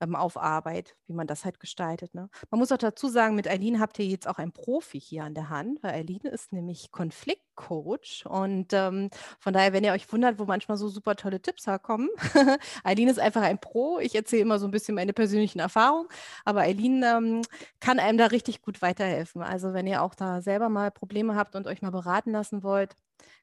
[0.00, 2.14] ähm, auf Arbeit, wie man das halt gestaltet.
[2.14, 2.28] Ne?
[2.50, 5.34] Man muss auch dazu sagen, mit Eileen habt ihr jetzt auch einen Profi hier an
[5.34, 10.38] der Hand, weil Eileen ist nämlich Konfliktcoach und ähm, von daher, wenn ihr euch wundert,
[10.38, 12.08] wo manchmal so super tolle Tipps herkommen,
[12.84, 13.98] Eileen ist einfach ein Pro.
[13.98, 16.08] Ich erzähle immer so ein bisschen meine persönlichen Erfahrungen,
[16.44, 17.42] aber Eileen ähm,
[17.80, 19.42] kann einem da richtig gut weiterhelfen.
[19.42, 22.96] Also wenn ihr auch da selber mal Probleme habt und euch mal beraten lassen wollt,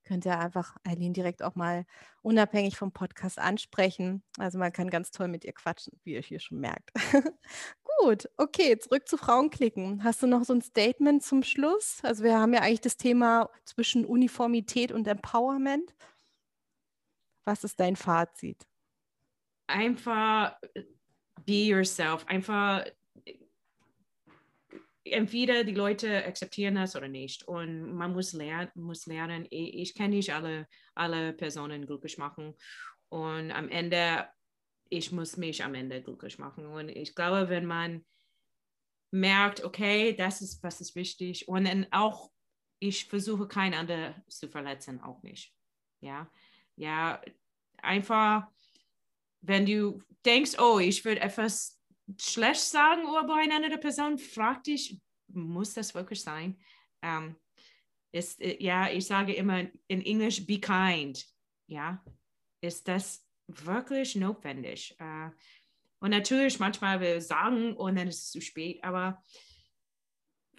[0.03, 1.85] könnt ihr einfach Eileen direkt auch mal
[2.21, 4.23] unabhängig vom Podcast ansprechen.
[4.37, 6.91] Also man kann ganz toll mit ihr quatschen, wie ihr hier schon merkt.
[7.99, 10.03] Gut, okay, zurück zu Frauenklicken.
[10.03, 11.99] Hast du noch so ein Statement zum Schluss?
[12.03, 15.95] Also wir haben ja eigentlich das Thema zwischen Uniformität und Empowerment.
[17.45, 18.67] Was ist dein Fazit?
[19.67, 20.57] Einfach
[21.45, 22.25] be yourself.
[22.27, 22.85] Einfach
[25.05, 27.43] entweder die Leute akzeptieren das oder nicht.
[27.47, 32.55] Und man muss lernen, muss lernen ich, ich kann nicht alle, alle Personen glücklich machen.
[33.09, 34.27] Und am Ende,
[34.89, 36.65] ich muss mich am Ende glücklich machen.
[36.65, 38.05] Und ich glaube, wenn man
[39.11, 41.47] merkt, okay, das ist, was ist wichtig.
[41.47, 42.31] Und dann auch,
[42.79, 45.53] ich versuche keinen anderen zu verletzen, auch nicht.
[46.01, 46.29] Ja,
[46.75, 47.21] ja,
[47.77, 48.47] einfach,
[49.41, 51.79] wenn du denkst, oh, ich würde etwas
[52.17, 56.59] schlecht sagen über eine andere Person, frag dich, muss das wirklich sein?
[57.01, 57.35] Ähm,
[58.11, 61.25] ist, äh, ja, ich sage immer in Englisch, be kind.
[61.67, 62.03] Ja,
[62.61, 64.95] ist das wirklich notwendig?
[64.99, 65.29] Äh,
[65.99, 69.23] und natürlich, manchmal wir sagen und dann ist es zu spät, aber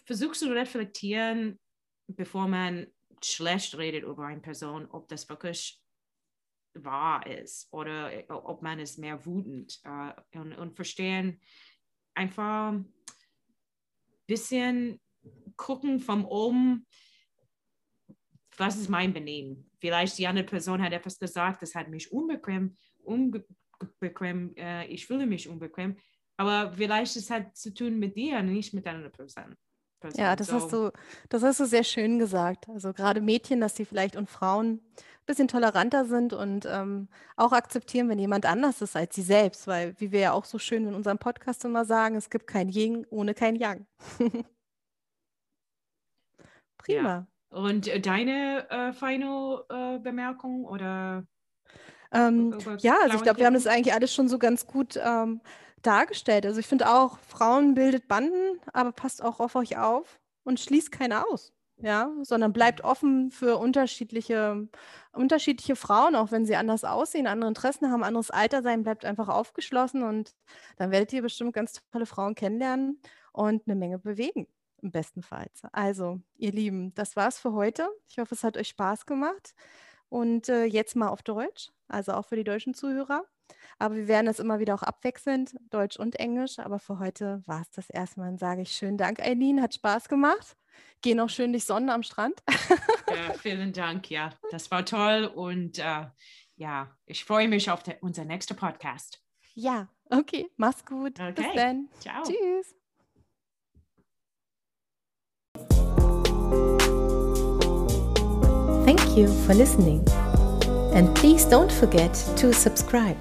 [0.05, 1.61] versuchst du reflektieren,
[2.07, 2.86] bevor man
[3.22, 5.84] schlecht redet über eine Person, ob das wirklich
[6.75, 11.41] wahr ist oder äh, ob man es mehr wütend äh, und, und verstehen,
[12.14, 12.93] einfach ein
[14.27, 15.01] bisschen
[15.57, 16.87] gucken von oben,
[18.57, 19.70] was ist mein Benehmen?
[19.81, 25.27] Vielleicht die andere Person hat etwas gesagt, das hat mich unbequem, unbequem, äh, ich fühle
[25.27, 25.97] mich unbequem,
[26.37, 29.57] aber vielleicht es hat zu tun mit dir, nicht mit einer Person.
[30.14, 30.90] Ja, das hast du,
[31.30, 32.68] das hast du sehr schön gesagt.
[32.68, 34.82] Also gerade Mädchen, dass sie vielleicht und Frauen
[35.24, 39.66] ein bisschen toleranter sind und ähm, auch akzeptieren, wenn jemand anders ist als sie selbst,
[39.66, 42.68] weil, wie wir ja auch so schön in unserem Podcast immer sagen, es gibt kein
[42.68, 43.86] Yin ohne kein Yang.
[46.76, 47.26] Prima.
[47.49, 51.24] Und äh, deine äh, final äh, Bemerkung oder
[52.12, 55.40] Ähm, ja, also ich glaube, wir haben das eigentlich alles schon so ganz gut ähm,
[55.87, 56.47] dargestellt.
[56.47, 60.93] Also ich finde auch, Frauen bildet Banden, aber passt auch auf euch auf und schließt
[60.93, 61.53] keine aus.
[61.76, 64.68] Ja, sondern bleibt offen für unterschiedliche,
[65.12, 69.28] unterschiedliche Frauen, auch wenn sie anders aussehen, andere Interessen haben, anderes Alter sein, bleibt einfach
[69.28, 70.37] aufgeschlossen und
[70.76, 73.01] dann werdet ihr bestimmt ganz tolle Frauen kennenlernen
[73.32, 74.47] und eine Menge bewegen,
[74.82, 75.49] im besten Fall.
[75.72, 77.89] Also, ihr Lieben, das war's für heute.
[78.09, 79.55] Ich hoffe, es hat euch Spaß gemacht.
[80.09, 83.24] Und äh, jetzt mal auf Deutsch, also auch für die deutschen Zuhörer.
[83.78, 86.59] Aber wir werden das immer wieder auch abwechselnd, Deutsch und Englisch.
[86.59, 88.28] Aber für heute war es das erstmal.
[88.28, 89.61] Dann sage ich schönen Dank, Eileen.
[89.61, 90.57] Hat Spaß gemacht.
[91.03, 92.42] Geh noch schön durch Sonne am Strand.
[93.09, 94.11] Ja, vielen Dank.
[94.11, 95.26] Ja, das war toll.
[95.26, 96.07] Und äh,
[96.57, 99.20] ja, ich freue mich auf der, unser nächster Podcast.
[99.55, 100.51] Ja, okay.
[100.57, 101.20] Mach's gut.
[101.20, 101.32] Okay.
[101.32, 101.88] Bis dann.
[102.01, 102.22] Ciao.
[102.24, 102.74] Tschüss.
[108.84, 110.05] Thank you for listening.
[110.95, 113.16] And please don't forget to subscribe.